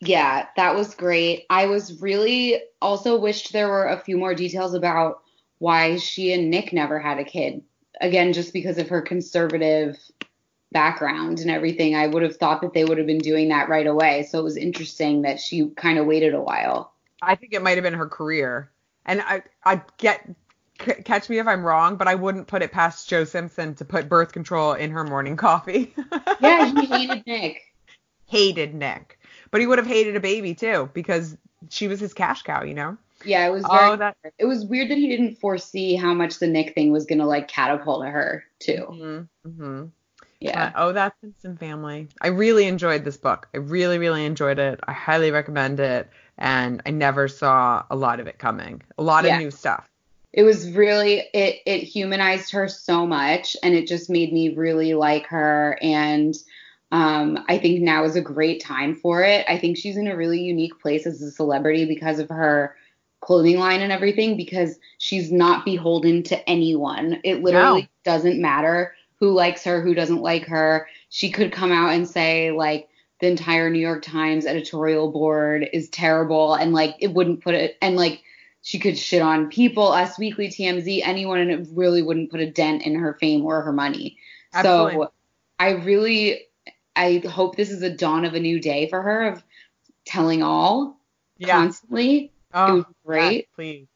[0.00, 1.46] Yeah, that was great.
[1.48, 5.22] I was really also wished there were a few more details about
[5.58, 7.62] why she and Nick never had a kid.
[8.00, 9.96] Again, just because of her conservative
[10.72, 13.86] background and everything, I would have thought that they would have been doing that right
[13.86, 14.24] away.
[14.24, 16.92] So it was interesting that she kind of waited a while.
[17.22, 18.72] I think it might have been her career.
[19.06, 20.28] And I, I get,
[20.80, 23.84] c- catch me if I'm wrong, but I wouldn't put it past Joe Simpson to
[23.84, 25.94] put birth control in her morning coffee.
[26.40, 27.60] Yeah, he hated Nick.
[28.26, 29.18] hated Nick,
[29.50, 31.36] but he would have hated a baby too because
[31.70, 32.98] she was his cash cow, you know.
[33.24, 33.90] Yeah, it was very.
[33.90, 34.16] Oh, that.
[34.38, 37.48] It was weird that he didn't foresee how much the Nick thing was gonna like
[37.48, 38.86] catapult her too.
[38.90, 39.84] Mm-hmm, mm-hmm.
[40.40, 40.72] Yeah.
[40.76, 42.08] oh, that's Simpson Family.
[42.20, 43.48] I really enjoyed this book.
[43.54, 44.80] I really, really enjoyed it.
[44.84, 48.82] I highly recommend it, and I never saw a lot of it coming.
[48.98, 49.36] A lot Yeah.
[49.36, 49.88] of new stuff.
[50.34, 54.94] It was really it it humanized her so much and it just made me really
[54.94, 56.34] like her and
[56.92, 59.44] um, I think now is a great time for it.
[59.48, 62.76] I think she's in a really unique place as a celebrity because of her
[63.20, 67.20] clothing line and everything because she's not beholden to anyone.
[67.24, 67.88] It literally No.
[68.04, 70.86] doesn't matter who likes her, who doesn't like her.
[71.08, 72.88] She could come out and say like
[73.20, 77.76] the entire New York Times editorial board is terrible and like it wouldn't put it
[77.82, 78.22] and like
[78.64, 82.50] she could shit on people, Us Weekly, TMZ, anyone, and it really wouldn't put a
[82.50, 84.16] dent in her fame or her money.
[84.54, 84.94] Absolutely.
[84.94, 85.12] So
[85.58, 86.46] I really,
[86.96, 89.44] I hope this is a dawn of a new day for her of
[90.06, 90.98] telling all
[91.36, 91.58] Yeah.
[91.58, 92.32] constantly.
[92.54, 93.48] Oh, it was great.
[93.54, 93.86] please.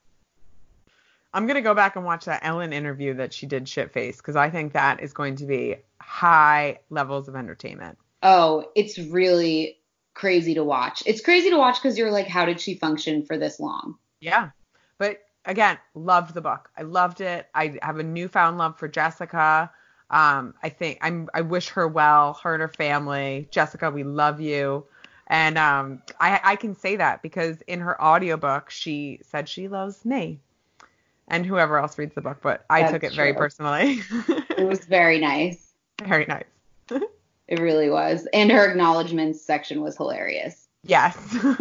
[1.33, 4.37] I'm gonna go back and watch that Ellen interview that she did shit face because
[4.37, 7.97] I think that is going to be high levels of entertainment.
[8.23, 9.79] Oh, it's really
[10.13, 11.03] crazy to watch.
[11.07, 13.97] It's crazy to watch because you're like, how did she function for this long?
[14.21, 14.51] Yeah.
[14.99, 16.71] But again, loved the book.
[16.77, 17.49] I loved it.
[17.55, 19.71] I have a newfound love for Jessica.
[20.11, 23.49] Um, I think I'm I wish her well, her and her family.
[23.51, 24.85] Jessica, we love you.
[25.27, 30.05] And um, I, I can say that because in her audiobook, she said she loves
[30.05, 30.41] me
[31.29, 34.01] and whoever else reads the book, but I That's took it very personally.
[34.57, 35.73] It was very nice.
[36.05, 36.45] very nice.
[37.49, 38.29] It really was.
[38.35, 40.69] And her acknowledgments section was hilarious.
[40.85, 41.17] Yes.
[41.45, 41.57] All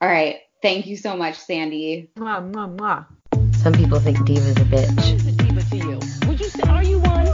[0.00, 0.36] right.
[0.62, 2.08] Thank you so much, Sandie.
[2.16, 3.06] mwah, mwah, mwah.
[3.56, 5.10] Some people think Diva's a bitch.
[5.10, 5.98] Who's a diva to you?
[6.28, 7.26] Would you say, are you one?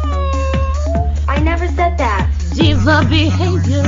[1.29, 2.33] I never said that.
[2.55, 3.83] Diva behavior.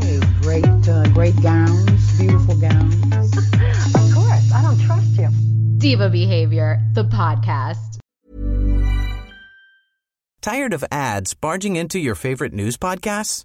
[0.00, 2.96] Hey, great, uh, great gowns, beautiful gowns.
[3.94, 5.28] Of course, I don't trust you.
[5.78, 7.98] Diva Behavior, the podcast.
[10.40, 13.44] Tired of ads barging into your favorite news podcasts?